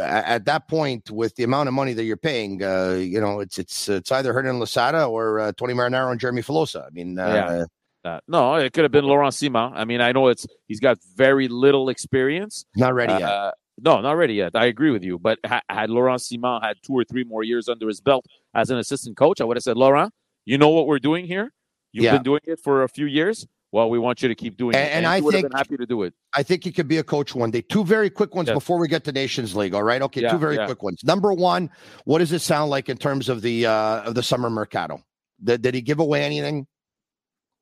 at 0.00 0.44
that 0.44 0.68
point, 0.68 1.10
with 1.10 1.34
the 1.36 1.44
amount 1.44 1.68
of 1.68 1.74
money 1.74 1.92
that 1.94 2.04
you're 2.04 2.24
paying, 2.30 2.62
uh, 2.62 2.96
you 3.14 3.20
know, 3.20 3.40
it's 3.40 3.58
it's 3.58 3.88
it's 3.88 4.12
either 4.12 4.32
Hernan 4.34 4.58
Losada 4.60 5.04
or 5.06 5.40
uh, 5.40 5.52
Tony 5.56 5.74
Marinaro 5.74 6.10
and 6.10 6.20
Jeremy 6.20 6.42
Filosa. 6.42 6.86
I 6.86 6.90
mean, 6.90 7.18
uh, 7.18 7.26
Yeah. 7.38 7.64
Uh, 8.02 8.18
no, 8.28 8.54
it 8.54 8.72
could 8.72 8.84
have 8.84 8.92
been 8.92 9.04
Laurent 9.04 9.34
Ciman. 9.34 9.72
I 9.74 9.84
mean, 9.84 10.00
I 10.00 10.12
know 10.12 10.28
it's 10.28 10.46
he's 10.68 10.80
got 10.80 10.96
very 11.16 11.48
little 11.48 11.90
experience. 11.90 12.64
not 12.76 12.94
ready 12.94 13.12
yet. 13.12 13.22
Uh, 13.22 13.52
no, 13.82 14.00
not 14.00 14.16
ready 14.16 14.34
yet. 14.34 14.52
I 14.54 14.66
agree 14.74 14.90
with 14.90 15.04
you. 15.04 15.18
But 15.18 15.38
ha- 15.44 15.62
had 15.68 15.88
Laurent 15.90 16.20
Ciman 16.20 16.62
had 16.62 16.76
two 16.82 16.94
or 16.94 17.04
three 17.04 17.24
more 17.24 17.42
years 17.42 17.68
under 17.68 17.86
his 17.88 18.00
belt 18.00 18.24
as 18.54 18.70
an 18.70 18.78
assistant 18.78 19.16
coach, 19.18 19.40
I 19.40 19.44
would 19.44 19.56
have 19.58 19.64
said, 19.64 19.76
Laurent, 19.76 20.12
you 20.46 20.56
know 20.58 20.70
what 20.70 20.86
we're 20.86 20.98
doing 21.10 21.26
here. 21.26 21.46
You've 21.92 22.04
Yeah. 22.06 22.12
been 22.16 22.22
doing 22.30 22.40
it 22.44 22.58
for 22.66 22.82
a 22.84 22.88
few 22.88 23.06
years. 23.06 23.46
Well, 23.72 23.88
we 23.88 23.98
want 24.00 24.20
you 24.20 24.28
to 24.28 24.34
keep 24.34 24.56
doing 24.56 24.74
And- 24.74 24.84
it. 24.88 24.92
and 24.92 25.06
I 25.06 25.16
he 25.16 25.22
would 25.22 25.34
have 25.34 25.42
think- 25.42 25.52
been 25.52 25.58
happy 25.58 25.76
to 25.76 25.86
do 25.86 26.02
it. 26.02 26.12
I 26.34 26.42
think 26.42 26.64
he 26.64 26.72
could 26.72 26.88
be 26.88 26.98
a 26.98 27.04
coach 27.04 27.34
one 27.34 27.50
day. 27.52 27.62
Two 27.62 27.84
very 27.84 28.10
quick 28.10 28.34
ones 28.34 28.48
Yes. 28.48 28.54
before 28.56 28.78
we 28.78 28.88
get 28.88 29.04
to 29.04 29.12
Nations 29.12 29.54
League. 29.54 29.74
All 29.74 29.82
right, 29.84 30.02
okay, 30.02 30.22
Yeah, 30.22 30.32
two 30.32 30.38
very 30.38 30.56
yeah. 30.56 30.66
quick 30.66 30.82
ones. 30.82 31.04
Number 31.04 31.32
one, 31.32 31.70
what 32.04 32.18
does 32.18 32.32
it 32.32 32.40
sound 32.40 32.70
like 32.70 32.88
in 32.88 32.96
terms 32.96 33.28
of 33.28 33.42
the 33.42 33.66
uh, 33.66 34.02
of 34.02 34.14
the 34.16 34.22
summer 34.24 34.50
mercado? 34.50 35.02
Did, 35.42 35.62
did 35.62 35.74
he 35.74 35.80
give 35.82 36.00
away 36.00 36.24
anything? 36.24 36.66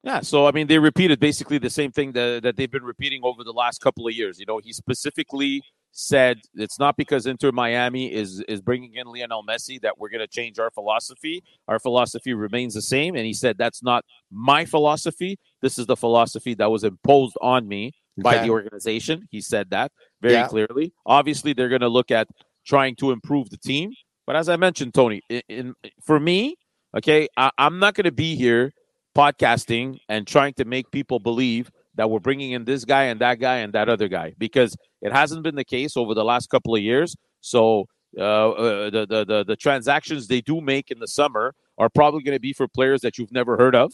Yeah, 0.02 0.20
so 0.20 0.46
I 0.46 0.52
mean, 0.52 0.66
they 0.66 0.78
repeated 0.78 1.20
basically 1.20 1.58
the 1.58 1.68
same 1.70 1.90
thing 1.92 2.12
that, 2.12 2.42
that 2.44 2.56
they've 2.56 2.70
been 2.70 2.84
repeating 2.84 3.20
over 3.24 3.44
the 3.44 3.52
last 3.52 3.80
couple 3.80 4.06
of 4.06 4.14
years. 4.14 4.38
You 4.38 4.46
know, 4.46 4.58
he 4.58 4.72
specifically 4.72 5.62
said 5.92 6.38
it's 6.54 6.78
not 6.78 6.96
because 6.96 7.26
Inter 7.26 7.52
Miami 7.52 8.12
is 8.12 8.40
is 8.48 8.60
bringing 8.60 8.94
in 8.94 9.06
Lionel 9.06 9.44
Messi 9.48 9.80
that 9.82 9.98
we're 9.98 10.10
going 10.10 10.20
to 10.20 10.26
change 10.28 10.58
our 10.58 10.70
philosophy. 10.70 11.42
Our 11.66 11.78
philosophy 11.78 12.34
remains 12.34 12.74
the 12.74 12.82
same, 12.82 13.14
and 13.16 13.26
he 13.26 13.32
said 13.32 13.58
that's 13.58 13.82
not 13.82 14.04
my 14.30 14.64
philosophy. 14.64 15.38
This 15.62 15.78
is 15.78 15.86
the 15.86 15.96
philosophy 15.96 16.54
that 16.54 16.70
was 16.70 16.84
imposed 16.84 17.36
on 17.40 17.66
me 17.68 17.92
by 18.18 18.36
Okay. 18.36 18.44
the 18.44 18.50
organization. 18.50 19.26
He 19.30 19.40
said 19.40 19.70
that 19.70 19.92
very 20.20 20.34
Yeah. 20.34 20.48
clearly. 20.48 20.92
Obviously, 21.06 21.52
they're 21.52 21.68
going 21.68 21.80
to 21.82 21.88
look 21.88 22.10
at 22.10 22.28
trying 22.66 22.96
to 22.96 23.10
improve 23.12 23.50
the 23.50 23.56
team. 23.56 23.92
But 24.26 24.36
as 24.36 24.48
I 24.48 24.56
mentioned, 24.56 24.94
Tony, 24.94 25.22
in, 25.28 25.42
in 25.48 25.74
for 26.04 26.20
me, 26.20 26.56
okay, 26.96 27.28
I, 27.36 27.50
I'm 27.58 27.78
not 27.78 27.94
going 27.94 28.04
to 28.04 28.12
be 28.12 28.36
here 28.36 28.72
podcasting 29.16 29.98
and 30.08 30.26
trying 30.26 30.54
to 30.54 30.64
make 30.64 30.90
people 30.90 31.18
believe 31.18 31.70
that 31.94 32.10
we're 32.10 32.20
bringing 32.20 32.52
in 32.52 32.64
this 32.64 32.84
guy 32.84 33.04
and 33.04 33.20
that 33.20 33.40
guy 33.40 33.56
and 33.58 33.72
that 33.72 33.88
other 33.88 34.06
guy 34.08 34.32
because 34.38 34.76
it 35.02 35.12
hasn't 35.12 35.42
been 35.42 35.54
the 35.54 35.64
case 35.64 35.96
over 35.96 36.14
the 36.14 36.24
last 36.24 36.48
couple 36.50 36.74
of 36.74 36.82
years. 36.82 37.16
So 37.40 37.86
uh, 38.18 38.22
uh, 38.50 38.90
the, 38.90 39.06
the 39.06 39.24
the 39.24 39.44
the 39.44 39.56
transactions 39.56 40.26
they 40.28 40.40
do 40.40 40.60
make 40.60 40.90
in 40.90 40.98
the 40.98 41.08
summer 41.08 41.54
are 41.76 41.88
probably 41.88 42.22
going 42.22 42.34
to 42.36 42.40
be 42.40 42.52
for 42.52 42.66
players 42.66 43.00
that 43.02 43.18
you've 43.18 43.32
never 43.32 43.56
heard 43.56 43.74
of. 43.76 43.92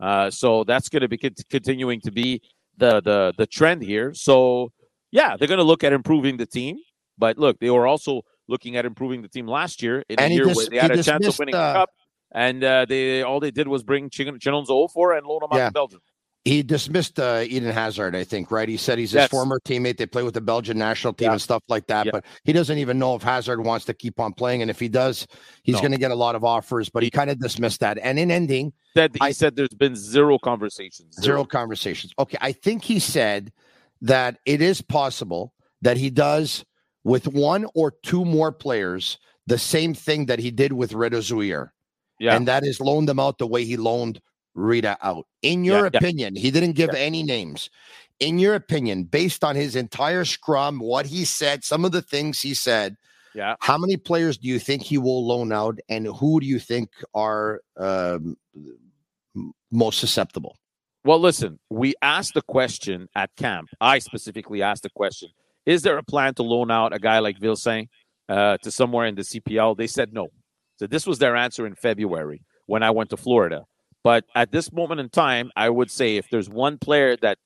Uh, 0.00 0.30
so 0.30 0.64
that's 0.64 0.88
going 0.88 1.02
to 1.02 1.08
be 1.08 1.18
cont- 1.18 1.44
continuing 1.50 2.00
to 2.02 2.10
be 2.12 2.40
the 2.76 3.00
the 3.02 3.34
the 3.36 3.46
trend 3.46 3.82
here. 3.82 4.14
So 4.14 4.70
yeah, 5.10 5.36
they're 5.36 5.48
going 5.48 5.58
to 5.58 5.64
look 5.64 5.84
at 5.84 5.92
improving 5.92 6.36
the 6.36 6.46
team. 6.46 6.78
But 7.18 7.38
look, 7.38 7.58
they 7.60 7.70
were 7.70 7.86
also 7.86 8.22
looking 8.48 8.76
at 8.76 8.84
improving 8.84 9.22
the 9.22 9.28
team 9.28 9.46
last 9.46 9.82
year 9.82 10.04
in 10.08 10.18
And 10.20 10.32
a 10.32 10.36
year 10.36 10.44
dis- 10.44 10.56
where 10.56 10.66
they 10.66 10.78
had 10.78 10.90
a 10.90 11.02
chance 11.02 11.26
of 11.26 11.38
winning 11.38 11.52
the 11.54 11.58
uh, 11.58 11.72
cup, 11.72 11.90
and 12.32 12.62
uh, 12.62 12.84
they 12.88 13.22
all 13.22 13.40
they 13.40 13.50
did 13.50 13.66
was 13.68 13.82
bring 13.82 14.10
Chin- 14.10 14.38
Chinonso 14.38 14.88
for 14.92 15.14
and 15.14 15.26
loan 15.26 15.42
him 15.42 15.48
out 15.52 15.56
Yeah. 15.56 15.66
to 15.68 15.72
Belgium. 15.72 16.00
He 16.46 16.62
dismissed 16.62 17.18
uh, 17.18 17.42
Eden 17.44 17.72
Hazard, 17.72 18.14
I 18.14 18.22
think, 18.22 18.52
right? 18.52 18.68
He 18.68 18.76
said 18.76 18.98
he's 19.00 19.10
his 19.10 19.16
Yes. 19.22 19.30
former 19.30 19.58
teammate. 19.64 19.96
They 19.96 20.06
play 20.06 20.22
with 20.22 20.34
the 20.34 20.40
Belgian 20.40 20.78
national 20.78 21.12
team 21.14 21.26
Yeah. 21.26 21.32
and 21.32 21.42
stuff 21.42 21.64
like 21.68 21.88
that. 21.88 22.06
Yeah. 22.06 22.12
But 22.12 22.24
he 22.44 22.52
doesn't 22.52 22.78
even 22.78 23.00
know 23.00 23.16
if 23.16 23.22
Hazard 23.22 23.64
wants 23.64 23.84
to 23.86 23.94
keep 23.94 24.20
on 24.20 24.32
playing. 24.32 24.62
And 24.62 24.70
if 24.70 24.78
he 24.78 24.88
does, 24.88 25.26
he's 25.64 25.74
No. 25.74 25.80
going 25.80 25.90
to 25.90 25.98
get 25.98 26.12
a 26.12 26.14
lot 26.14 26.36
of 26.36 26.44
offers. 26.44 26.88
But 26.88 27.02
he 27.02 27.10
kind 27.10 27.30
of 27.30 27.40
dismissed 27.40 27.80
that. 27.80 27.98
And 28.00 28.16
in 28.16 28.30
ending, 28.30 28.72
Said 28.94 29.10
he 29.14 29.18
I- 29.20 29.32
said 29.32 29.56
there's 29.56 29.70
been 29.70 29.96
zero 29.96 30.38
conversations. 30.38 31.16
zero 31.20 31.44
conversations. 31.44 32.12
Okay, 32.16 32.38
I 32.40 32.52
think 32.52 32.84
he 32.84 33.00
said 33.00 33.52
that 34.02 34.38
it 34.46 34.62
is 34.62 34.80
possible 34.80 35.52
that 35.82 35.96
he 35.96 36.10
does 36.10 36.64
with 37.02 37.26
one 37.26 37.66
or 37.74 37.90
two 38.04 38.24
more 38.24 38.52
players 38.52 39.18
the 39.48 39.58
same 39.58 39.94
thing 39.94 40.26
that 40.26 40.38
he 40.38 40.52
did 40.52 40.72
with 40.72 40.92
Rida 40.92 41.18
Zouhir, 41.18 41.70
Yeah. 42.20 42.36
and 42.36 42.46
that 42.46 42.64
is 42.64 42.78
loan 42.80 43.06
them 43.06 43.18
out 43.18 43.38
the 43.38 43.48
way 43.48 43.64
he 43.64 43.76
loaned 43.76 44.20
Rida 44.56 44.96
out. 45.02 45.26
In 45.42 45.64
your 45.64 45.84
Yeah, 45.84 45.90
yeah. 45.92 45.98
opinion, 45.98 46.36
he 46.36 46.50
didn't 46.50 46.72
give 46.72 46.90
any 46.90 47.22
names. 47.22 47.70
In 48.18 48.38
your 48.38 48.54
opinion, 48.54 49.04
based 49.04 49.44
on 49.44 49.54
his 49.56 49.76
entire 49.76 50.24
scrum, 50.24 50.78
what 50.78 51.06
he 51.06 51.24
said, 51.24 51.64
some 51.64 51.84
of 51.84 51.92
the 51.92 52.00
things 52.02 52.40
he 52.40 52.54
said, 52.54 52.96
yeah. 53.34 53.56
how 53.60 53.76
many 53.76 53.96
players 53.98 54.38
do 54.38 54.48
you 54.48 54.58
think 54.58 54.82
he 54.82 54.96
will 54.96 55.26
loan 55.26 55.52
out, 55.52 55.78
and 55.90 56.06
who 56.06 56.40
do 56.40 56.46
you 56.46 56.58
think 56.58 56.88
are 57.14 57.60
um, 57.76 58.36
most 59.70 59.98
susceptible? 59.98 60.56
Well, 61.04 61.20
listen, 61.20 61.58
we 61.70 61.94
asked 62.02 62.34
the 62.34 62.42
question 62.42 63.08
at 63.14 63.30
camp. 63.36 63.68
I 63.80 63.98
specifically 64.00 64.62
asked 64.62 64.82
the 64.82 64.90
question: 64.90 65.28
Is 65.66 65.82
there 65.82 65.98
a 65.98 66.02
plan 66.02 66.34
to 66.34 66.42
loan 66.42 66.70
out 66.70 66.94
a 66.94 66.98
guy 66.98 67.18
like 67.18 67.38
Vilsaint 67.38 67.88
uh, 68.28 68.56
to 68.62 68.70
somewhere 68.70 69.06
in 69.06 69.14
the 69.14 69.22
CPL? 69.22 69.76
They 69.76 69.86
said 69.86 70.12
no. 70.14 70.28
So 70.78 70.86
this 70.86 71.06
was 71.06 71.18
their 71.18 71.36
answer 71.36 71.66
in 71.66 71.74
February 71.74 72.42
when 72.66 72.82
I 72.82 72.90
went 72.90 73.10
to 73.10 73.16
Florida. 73.16 73.64
But 74.06 74.24
at 74.36 74.52
this 74.52 74.72
moment 74.72 75.00
in 75.00 75.08
time, 75.08 75.50
I 75.56 75.68
would 75.68 75.90
say 75.90 76.16
if 76.16 76.30
there's 76.30 76.48
one 76.48 76.78
player 76.78 77.16
that 77.22 77.38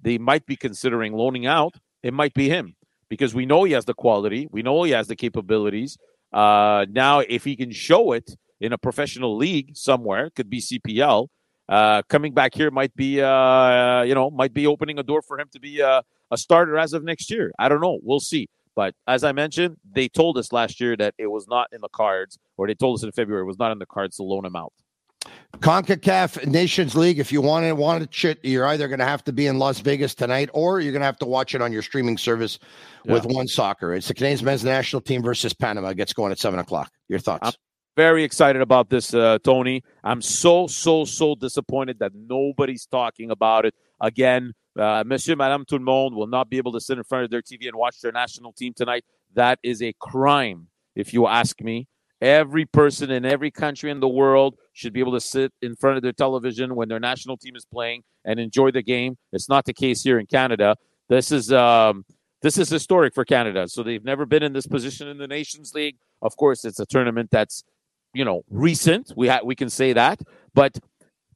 they 0.00 0.18
might 0.18 0.44
be 0.46 0.56
considering 0.56 1.12
loaning 1.12 1.46
out, 1.46 1.76
it 2.02 2.12
might 2.12 2.34
be 2.34 2.48
him 2.48 2.74
because 3.08 3.36
we 3.36 3.46
know 3.46 3.62
he 3.62 3.72
has 3.74 3.84
the 3.84 3.94
quality, 3.94 4.48
we 4.50 4.62
know 4.62 4.82
he 4.82 4.90
has 4.90 5.06
the 5.06 5.14
capabilities. 5.14 5.96
Uh, 6.32 6.86
now, 6.90 7.20
if 7.20 7.44
he 7.44 7.54
can 7.54 7.70
show 7.70 8.10
it 8.10 8.34
in 8.60 8.72
a 8.72 8.78
professional 8.78 9.36
league 9.36 9.76
somewhere, 9.76 10.28
could 10.30 10.50
be 10.50 10.60
CPL. 10.60 11.28
Uh, 11.68 12.02
coming 12.08 12.34
back 12.34 12.52
here 12.52 12.72
might 12.72 12.96
be, 12.96 13.22
uh, 13.22 14.02
you 14.02 14.16
know, 14.16 14.28
might 14.28 14.52
be 14.52 14.66
opening 14.66 14.98
a 14.98 15.04
door 15.04 15.22
for 15.22 15.38
him 15.38 15.46
to 15.52 15.60
be 15.60 15.78
a, 15.78 16.02
a 16.32 16.36
starter 16.36 16.76
as 16.78 16.94
of 16.94 17.04
next 17.04 17.30
year. 17.30 17.52
I 17.60 17.68
don't 17.68 17.80
know. 17.80 18.00
We'll 18.02 18.18
see. 18.18 18.48
But 18.74 18.96
as 19.06 19.22
I 19.22 19.30
mentioned, 19.30 19.76
they 19.88 20.08
told 20.08 20.36
us 20.36 20.50
last 20.50 20.80
year 20.80 20.96
that 20.96 21.14
it 21.16 21.28
was 21.28 21.46
not 21.46 21.68
in 21.70 21.80
the 21.80 21.88
cards, 21.88 22.40
or 22.56 22.66
they 22.66 22.74
told 22.74 22.98
us 22.98 23.04
in 23.04 23.12
February 23.12 23.44
it 23.44 23.46
was 23.46 23.60
not 23.60 23.70
in 23.70 23.78
the 23.78 23.86
cards 23.86 24.16
to 24.16 24.24
loan 24.24 24.44
him 24.44 24.56
out. 24.56 24.72
CONCACAF 25.60 26.46
Nations 26.46 26.94
League, 26.94 27.18
if 27.18 27.32
you 27.32 27.40
want 27.40 27.64
to 27.66 27.74
want 27.74 28.00
to 28.02 28.06
chit, 28.06 28.38
you're 28.42 28.66
either 28.66 28.86
going 28.86 29.00
to 29.00 29.04
have 29.04 29.24
to 29.24 29.32
be 29.32 29.46
in 29.46 29.58
Las 29.58 29.80
Vegas 29.80 30.14
tonight 30.14 30.50
or 30.52 30.80
you're 30.80 30.92
going 30.92 31.00
to 31.00 31.06
have 31.06 31.18
to 31.18 31.26
watch 31.26 31.54
it 31.54 31.62
on 31.62 31.72
your 31.72 31.82
streaming 31.82 32.16
service 32.16 32.58
with 33.06 33.24
OneSoccer. 33.24 33.96
It's 33.96 34.08
the 34.08 34.14
Canadian 34.14 34.44
men's 34.44 34.64
national 34.64 35.02
team 35.02 35.22
versus 35.22 35.52
Panama. 35.52 35.88
It 35.88 35.96
gets 35.96 36.12
going 36.12 36.30
at 36.30 36.38
seven 36.38 36.60
o'clock. 36.60 36.92
Your 37.08 37.18
thoughts? 37.18 37.40
I'm 37.42 37.52
very 37.96 38.22
excited 38.22 38.62
about 38.62 38.90
this, 38.90 39.12
uh, 39.14 39.38
Tony. 39.42 39.82
I'm 40.04 40.22
so, 40.22 40.66
so, 40.68 41.04
so 41.04 41.34
disappointed 41.34 41.98
that 41.98 42.12
nobody's 42.14 42.86
talking 42.86 43.30
about 43.30 43.64
it. 43.64 43.74
Again, 44.00 44.52
uh, 44.78 45.02
Monsieur, 45.04 45.34
Madame, 45.34 45.64
tout 45.64 45.78
le 45.78 45.84
monde 45.84 46.14
will 46.14 46.28
not 46.28 46.48
be 46.48 46.58
able 46.58 46.72
to 46.72 46.80
sit 46.80 46.98
in 46.98 47.04
front 47.04 47.24
of 47.24 47.30
their 47.30 47.42
TV 47.42 47.66
and 47.66 47.74
watch 47.74 48.00
their 48.00 48.12
national 48.12 48.52
team 48.52 48.74
tonight. 48.76 49.04
That 49.34 49.58
is 49.64 49.82
a 49.82 49.92
crime, 49.98 50.68
if 50.94 51.12
you 51.12 51.26
ask 51.26 51.60
me. 51.60 51.88
Every 52.20 52.64
person 52.64 53.10
in 53.10 53.24
every 53.24 53.50
country 53.50 53.90
in 53.90 54.00
the 54.00 54.08
world 54.08 54.56
should 54.72 54.92
be 54.92 55.00
able 55.00 55.12
to 55.12 55.20
sit 55.20 55.52
in 55.62 55.76
front 55.76 55.96
of 55.96 56.02
their 56.02 56.12
television 56.12 56.74
when 56.74 56.88
their 56.88 56.98
national 56.98 57.36
team 57.36 57.54
is 57.54 57.64
playing 57.64 58.02
and 58.24 58.40
enjoy 58.40 58.70
the 58.72 58.82
game. 58.82 59.16
It's 59.32 59.48
not 59.48 59.64
the 59.64 59.72
case 59.72 60.02
here 60.02 60.18
in 60.18 60.26
Canada. 60.26 60.76
This 61.08 61.30
is 61.30 61.52
um, 61.52 62.04
this 62.42 62.58
is 62.58 62.68
historic 62.68 63.14
for 63.14 63.24
Canada. 63.24 63.68
So 63.68 63.82
they've 63.82 64.04
never 64.04 64.26
been 64.26 64.42
in 64.42 64.52
this 64.52 64.66
position 64.66 65.08
in 65.08 65.18
the 65.18 65.28
Nations 65.28 65.74
League. 65.74 65.96
Of 66.22 66.36
course, 66.36 66.64
it's 66.64 66.80
a 66.80 66.86
tournament 66.86 67.30
that's 67.30 67.64
you 68.14 68.24
know, 68.24 68.42
recent. 68.50 69.12
We 69.16 69.28
ha- 69.28 69.40
we 69.44 69.54
can 69.54 69.70
say 69.70 69.92
that, 69.92 70.20
but 70.54 70.78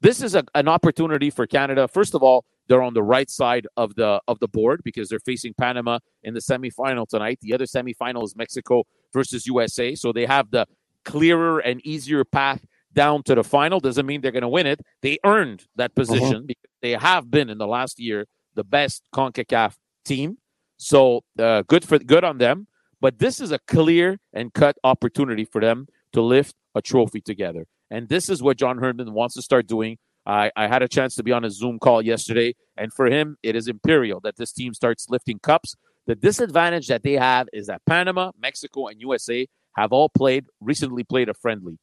this 0.01 0.23
is 0.23 0.35
a, 0.35 0.45
an 0.55 0.69
opportunity 0.69 1.31
for 1.31 1.47
Canada. 1.47 1.87
First 1.87 2.15
of 2.15 2.23
all, 2.23 2.45
they're 2.69 2.83
on 2.83 2.95
the 2.95 3.03
right 3.03 3.31
side 3.31 3.67
of 3.77 3.95
the 3.95 4.21
of 4.27 4.39
the 4.41 4.49
board 4.49 4.81
because 4.85 5.09
they're 5.09 5.21
facing 5.21 5.55
Panama 5.55 5.99
in 6.23 6.35
the 6.35 6.41
semifinal 6.41 7.07
tonight. 7.07 7.39
The 7.43 7.55
other 7.55 7.67
semifinal 7.67 8.25
is 8.25 8.35
Mexico 8.37 8.85
versus 9.13 9.47
USA, 9.47 9.95
so 9.95 10.13
they 10.13 10.27
have 10.27 10.51
the 10.51 10.67
clearer 11.05 11.59
and 11.59 11.85
easier 11.85 12.25
path 12.25 12.65
down 12.93 13.23
to 13.25 13.35
the 13.35 13.45
final. 13.45 13.81
Doesn't 13.81 14.07
mean 14.07 14.21
they're 14.21 14.33
going 14.33 14.43
to 14.43 14.49
win 14.49 14.67
it. 14.67 14.81
They 15.01 15.19
earned 15.25 15.65
that 15.77 15.95
position 15.95 16.37
uh-huh. 16.37 16.47
because 16.47 16.71
they 16.81 16.93
have 16.93 17.31
been 17.31 17.49
in 17.49 17.59
the 17.59 17.67
last 17.67 17.99
year 17.99 18.27
the 18.55 18.65
best 18.65 19.03
CONCACAF 19.15 19.75
team. 20.05 20.39
So 20.77 21.23
uh, 21.39 21.63
good 21.67 21.85
for 21.87 21.99
good 21.99 22.25
on 22.25 22.39
them. 22.39 22.67
But 23.01 23.19
this 23.19 23.41
is 23.41 23.51
a 23.51 23.59
clear 23.59 24.19
and 24.33 24.53
cut 24.53 24.77
opportunity 24.85 25.45
for 25.45 25.61
them 25.61 25.89
to 26.13 26.23
lift 26.23 26.55
a 26.75 26.83
trophy 26.83 27.21
together. 27.21 27.67
And 27.91 28.09
this 28.09 28.29
is 28.29 28.43
what 28.43 28.57
John 28.57 28.79
Herdman 28.79 29.13
wants 29.13 29.35
to 29.35 29.43
start 29.43 29.67
doing. 29.67 29.99
I, 30.25 30.53
I 30.55 30.69
had 30.69 30.83
a 30.83 30.89
chance 30.89 31.17
to 31.17 31.25
be 31.25 31.33
on 31.33 31.45
a 31.45 31.51
Zoom 31.51 31.81
call 31.81 32.01
yesterday, 32.01 32.55
and 32.77 32.93
for 32.93 33.07
him, 33.07 33.37
it 33.43 33.57
is 33.57 33.67
imperial 33.67 34.21
that 34.21 34.37
this 34.37 34.53
team 34.53 34.73
starts 34.73 35.07
lifting 35.11 35.41
cups. 35.41 35.75
The 36.07 36.15
disadvantage 36.15 36.89
that 36.89 37.03
they 37.03 37.13
have 37.13 37.49
is 37.53 37.69
that 37.69 37.83
Panama, 37.87 38.33
Mexico, 38.41 38.89
and 38.89 39.01
USA 39.01 39.47
have 39.77 39.93
all 39.93 40.09
played 40.09 40.47
recently 40.61 41.05
played 41.05 41.29
a 41.29 41.35
friendly. 41.35 41.79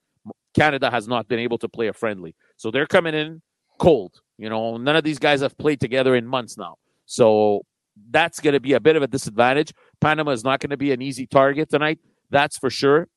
Canada 0.54 0.92
has 0.92 1.08
not 1.08 1.28
been 1.28 1.40
able 1.40 1.58
to 1.60 1.70
play 1.70 1.88
a 1.88 1.94
friendly, 1.94 2.36
so 2.58 2.72
they're 2.72 2.86
coming 2.86 3.14
in 3.14 3.42
cold. 3.78 4.20
You 4.38 4.50
know, 4.50 4.78
none 4.78 4.96
of 4.96 5.04
these 5.04 5.20
guys 5.20 5.42
have 5.42 5.58
played 5.58 5.80
together 5.80 6.16
in 6.16 6.26
months 6.26 6.58
now, 6.58 6.76
so 7.06 7.62
that's 8.10 8.40
going 8.40 8.54
to 8.54 8.60
be 8.60 8.74
a 8.74 8.80
bit 8.80 8.96
of 8.96 9.04
a 9.04 9.08
disadvantage. 9.08 9.74
Panama 10.02 10.32
is 10.32 10.44
not 10.44 10.60
going 10.60 10.70
to 10.70 10.78
be 10.78 10.92
an 10.92 11.02
easy 11.02 11.26
target 11.26 11.70
tonight, 11.70 12.00
that's 12.30 12.58
for 12.58 12.70
sure. 12.70 13.08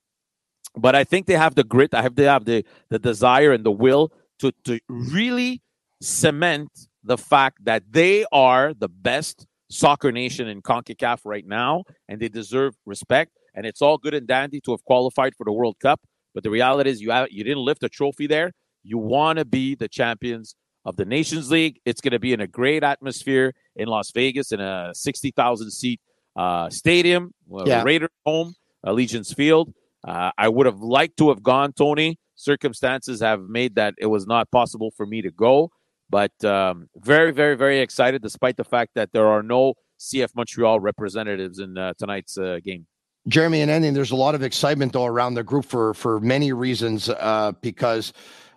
But 0.76 0.94
I 0.94 1.04
think 1.04 1.26
they 1.26 1.34
have 1.34 1.54
the 1.54 1.64
grit. 1.64 1.94
I 1.94 2.02
have 2.02 2.14
they 2.14 2.24
have 2.24 2.44
the 2.44 2.64
the 2.88 2.98
desire 2.98 3.52
and 3.52 3.64
the 3.64 3.72
will 3.72 4.12
to 4.38 4.52
to 4.64 4.78
really 4.88 5.62
cement 6.00 6.70
the 7.04 7.18
fact 7.18 7.64
that 7.64 7.82
they 7.90 8.24
are 8.32 8.72
the 8.72 8.88
best 8.88 9.46
soccer 9.72 10.12
nation 10.12 10.48
in 10.48 10.62
CONCACAF 10.62 11.20
right 11.24 11.46
now, 11.46 11.84
and 12.08 12.20
they 12.20 12.28
deserve 12.28 12.74
respect. 12.86 13.32
And 13.54 13.66
it's 13.66 13.82
all 13.82 13.98
good 13.98 14.14
and 14.14 14.26
dandy 14.26 14.60
to 14.62 14.70
have 14.70 14.84
qualified 14.84 15.34
for 15.36 15.44
the 15.44 15.52
World 15.52 15.76
Cup, 15.80 16.00
but 16.34 16.42
the 16.42 16.50
reality 16.50 16.90
is 16.90 17.00
you 17.00 17.10
have 17.10 17.28
you 17.30 17.44
didn't 17.44 17.64
lift 17.64 17.82
a 17.82 17.88
trophy 17.88 18.26
there. 18.26 18.52
You 18.82 18.98
want 18.98 19.38
to 19.38 19.44
be 19.44 19.74
the 19.74 19.88
champions 19.88 20.54
of 20.84 20.96
the 20.96 21.04
Nations 21.04 21.50
League. 21.50 21.78
It's 21.84 22.00
going 22.00 22.12
to 22.12 22.18
be 22.18 22.32
in 22.32 22.40
a 22.40 22.46
great 22.46 22.82
atmosphere 22.82 23.54
in 23.76 23.88
Las 23.88 24.10
Vegas 24.12 24.52
in 24.52 24.60
a 24.60 24.92
sixty 24.94 25.30
thousand 25.30 25.70
seat 25.70 26.00
uh, 26.34 26.70
stadium, 26.70 27.32
yeah. 27.66 27.82
Raiders 27.82 28.10
home, 28.24 28.54
Allegiant 28.86 29.34
Field. 29.34 29.72
Uh, 30.06 30.30
I 30.36 30.48
would 30.48 30.66
have 30.66 30.80
liked 30.80 31.16
to 31.18 31.28
have 31.28 31.42
gone, 31.42 31.72
Tony. 31.72 32.18
Circumstances 32.34 33.20
have 33.20 33.42
made 33.42 33.76
that 33.76 33.94
it 33.98 34.06
was 34.06 34.26
not 34.26 34.50
possible 34.50 34.90
for 34.96 35.06
me 35.06 35.22
to 35.22 35.30
go, 35.30 35.70
but 36.12 36.44
um, 36.44 36.90
very, 36.96 37.32
very, 37.32 37.56
very 37.56 37.80
excited, 37.80 38.20
despite 38.22 38.58
the 38.58 38.64
fact 38.64 38.90
that 38.94 39.10
there 39.12 39.26
are 39.26 39.42
no 39.42 39.72
CF 39.98 40.28
Montreal 40.36 40.78
representatives 40.78 41.58
in 41.58 41.78
uh, 41.78 41.94
tonight's 41.98 42.36
uh, 42.36 42.60
game. 42.62 42.86
Jeremy 43.26 43.62
and 43.62 43.70
Andy, 43.70 43.88
there's 43.90 44.10
a 44.10 44.16
lot 44.16 44.34
of 44.34 44.42
excitement 44.42 44.92
though 44.92 45.06
around 45.06 45.34
the 45.34 45.44
group 45.44 45.64
for 45.64 45.94
for 45.94 46.20
many 46.20 46.52
reasons. 46.52 47.08
Uh, 47.08 47.52
because 47.62 48.12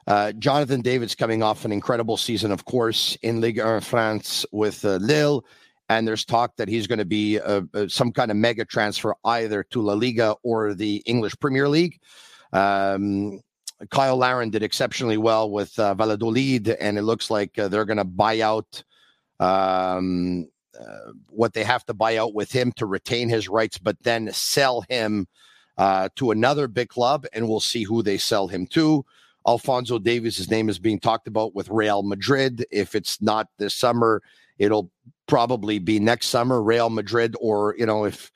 uh, 0.08 0.34
Jonathan 0.34 0.82
David's 0.82 1.16
coming 1.16 1.42
off 1.42 1.64
an 1.66 1.72
incredible 1.72 2.18
season, 2.18 2.52
of 2.52 2.66
course, 2.66 3.16
in 3.22 3.42
Ligue 3.42 3.60
1 3.60 3.82
France 3.82 4.46
with 4.52 4.84
uh, 4.84 4.98
Lille 4.98 5.46
and 5.90 6.08
there's 6.08 6.26
talk 6.26 6.56
that 6.58 6.68
he's 6.68 6.88
going 6.88 7.00
to 7.00 7.06
be 7.06 7.38
a, 7.38 7.64
a, 7.74 7.90
some 7.90 8.12
kind 8.12 8.32
of 8.32 8.38
mega 8.38 8.66
transfer 8.66 9.16
either 9.24 9.64
to 9.64 9.82
La 9.82 9.94
Liga 9.94 10.36
or 10.44 10.74
the 10.74 10.98
English 11.06 11.34
Premier 11.40 11.70
League. 11.70 12.00
Um, 12.54 13.40
Cyle 13.94 14.18
Larin 14.18 14.50
did 14.50 14.64
exceptionally 14.64 15.18
well 15.18 15.50
with 15.50 15.78
uh, 15.78 15.94
Valladolid, 15.94 16.70
and 16.70 16.98
it 16.98 17.04
looks 17.04 17.30
like 17.30 17.58
uh, 17.60 17.68
they're 17.68 17.86
going 17.86 17.98
to 17.98 18.04
buy 18.04 18.42
out 18.42 18.84
um, 19.40 20.48
uh, 20.80 21.12
what 21.30 21.54
they 21.54 21.64
have 21.64 21.86
to 21.86 21.94
buy 21.94 22.18
out 22.18 22.34
with 22.34 22.52
him 22.52 22.72
to 22.74 22.86
retain 22.86 23.30
his 23.30 23.50
rights, 23.50 23.78
but 23.78 24.02
then 24.04 24.32
sell 24.32 24.86
him 24.90 25.28
uh, 25.78 26.10
to 26.16 26.32
another 26.32 26.68
big 26.68 26.90
club, 26.90 27.26
and 27.34 27.48
we'll 27.48 27.60
see 27.60 27.84
who 27.84 28.02
they 28.02 28.18
sell 28.18 28.48
him 28.48 28.66
to. 28.68 29.06
Alfonso 29.48 30.00
Davies, 30.00 30.38
his 30.38 30.50
name 30.50 30.70
is 30.70 30.80
being 30.80 31.00
talked 31.00 31.28
about 31.28 31.54
with 31.54 31.70
Real 31.70 32.02
Madrid. 32.02 32.66
If 32.72 32.96
it's 32.96 33.22
not 33.22 33.48
this 33.58 33.74
summer, 33.74 34.22
it'll 34.58 34.90
probably 35.28 35.80
be 35.80 36.00
next 36.00 36.28
summer, 36.28 36.62
Real 36.62 36.90
Madrid, 36.90 37.36
or 37.40 37.76
you 37.78 37.86
know, 37.86 38.06
if 38.06 38.32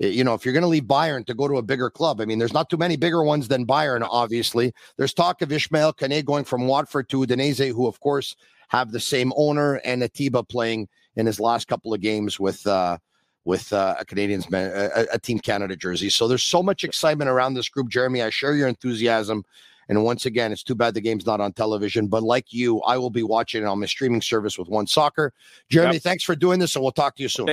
you 0.00 0.24
know, 0.24 0.32
if 0.32 0.44
you're 0.44 0.54
going 0.54 0.62
to 0.62 0.68
leave 0.68 0.84
Bayern 0.84 1.26
to 1.26 1.34
go 1.34 1.46
to 1.46 1.58
a 1.58 1.62
bigger 1.62 1.90
club, 1.90 2.20
I 2.20 2.24
mean, 2.24 2.38
there's 2.38 2.54
not 2.54 2.70
too 2.70 2.78
many 2.78 2.96
bigger 2.96 3.22
ones 3.22 3.48
than 3.48 3.66
Bayern, 3.66 4.06
obviously. 4.10 4.72
There's 4.96 5.12
talk 5.12 5.42
of 5.42 5.50
Ismaël 5.50 5.94
Koné 5.94 6.24
going 6.24 6.44
from 6.44 6.66
Watford 6.66 7.10
to 7.10 7.18
Udinese, 7.18 7.72
who, 7.72 7.86
of 7.86 8.00
course, 8.00 8.34
have 8.68 8.92
the 8.92 9.00
same 9.00 9.32
owner, 9.36 9.74
and 9.84 10.02
Atiba 10.02 10.42
playing 10.42 10.88
in 11.16 11.26
his 11.26 11.38
last 11.38 11.68
couple 11.68 11.92
of 11.92 12.00
games 12.00 12.40
with 12.40 12.66
uh, 12.66 12.96
with 13.44 13.72
uh, 13.72 13.96
a 13.98 14.04
Canadian's 14.04 14.46
a, 14.52 15.06
a 15.12 15.18
Team 15.18 15.38
Canada 15.38 15.76
jersey. 15.76 16.08
So 16.08 16.28
there's 16.28 16.44
so 16.44 16.62
much 16.62 16.82
excitement 16.82 17.28
around 17.28 17.54
this 17.54 17.68
group, 17.68 17.88
Jeremy. 17.88 18.22
I 18.22 18.30
share 18.30 18.54
your 18.54 18.68
enthusiasm. 18.68 19.44
And 19.88 20.04
once 20.04 20.24
again, 20.24 20.52
it's 20.52 20.62
too 20.62 20.76
bad 20.76 20.94
the 20.94 21.00
game's 21.00 21.26
not 21.26 21.40
on 21.40 21.52
television. 21.52 22.06
But 22.06 22.22
like 22.22 22.52
you, 22.52 22.80
I 22.82 22.96
will 22.96 23.10
be 23.10 23.24
watching 23.24 23.64
it 23.64 23.66
on 23.66 23.80
my 23.80 23.86
streaming 23.86 24.22
service 24.22 24.56
with 24.56 24.68
OneSoccer. 24.68 25.30
Jeremy, 25.68 25.94
yep. 25.94 26.02
thanks 26.02 26.22
for 26.22 26.36
doing 26.36 26.60
this, 26.60 26.76
and 26.76 26.82
we'll 26.84 26.92
talk 26.92 27.16
to 27.16 27.22
you 27.22 27.28
soon. 27.28 27.48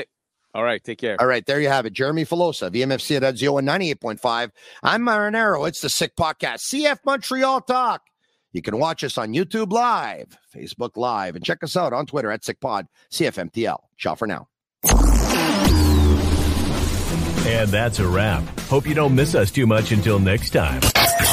All 0.57 0.63
right, 0.63 0.83
take 0.83 0.97
care. 0.97 1.17
All 1.19 1.27
right, 1.27 1.45
there 1.45 1.61
you 1.61 1.67
have 1.67 1.85
it. 1.85 1.93
Jeremy 1.93 2.25
Filosa, 2.25 2.71
VMFC 2.71 3.17
at 3.17 3.21
Edzio 3.21 3.61
98.5. 3.61 4.49
I'm 4.81 5.03
Marinaro. 5.03 5.67
It's 5.67 5.81
the 5.81 5.89
Sick 5.89 6.15
Podcast, 6.15 6.73
CF 6.73 6.97
Montreal 7.05 7.61
Talk. 7.61 8.01
You 8.53 8.63
can 8.63 8.79
watch 8.79 9.03
us 9.03 9.19
on 9.19 9.33
YouTube 9.33 9.71
Live, 9.71 10.35
Facebook 10.51 10.97
Live, 10.97 11.35
and 11.35 11.45
check 11.45 11.61
us 11.61 11.77
out 11.77 11.93
on 11.93 12.07
Twitter 12.07 12.31
at 12.31 12.41
SickPod, 12.41 12.87
CFMTL. 13.11 13.77
Ciao 13.99 14.15
for 14.15 14.25
now. 14.25 14.47
And 17.45 17.69
that's 17.69 17.99
a 17.99 18.07
wrap. 18.07 18.43
Hope 18.61 18.87
you 18.87 18.95
don't 18.95 19.13
miss 19.13 19.35
us 19.35 19.51
too 19.51 19.67
much 19.67 19.91
until 19.91 20.17
next 20.17 20.49
time. 20.49 20.81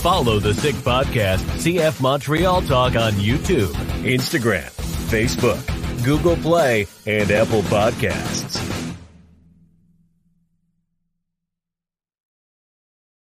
Follow 0.02 0.38
the 0.38 0.52
Sick 0.52 0.74
Podcast, 0.74 1.38
CF 1.62 1.98
Montreal 2.02 2.60
Talk 2.60 2.94
on 2.94 3.12
YouTube, 3.12 3.72
Instagram, 4.04 4.70
Facebook, 5.08 6.04
Google 6.04 6.36
Play, 6.36 6.86
and 7.06 7.30
Apple 7.30 7.62
Podcasts. 7.62 8.83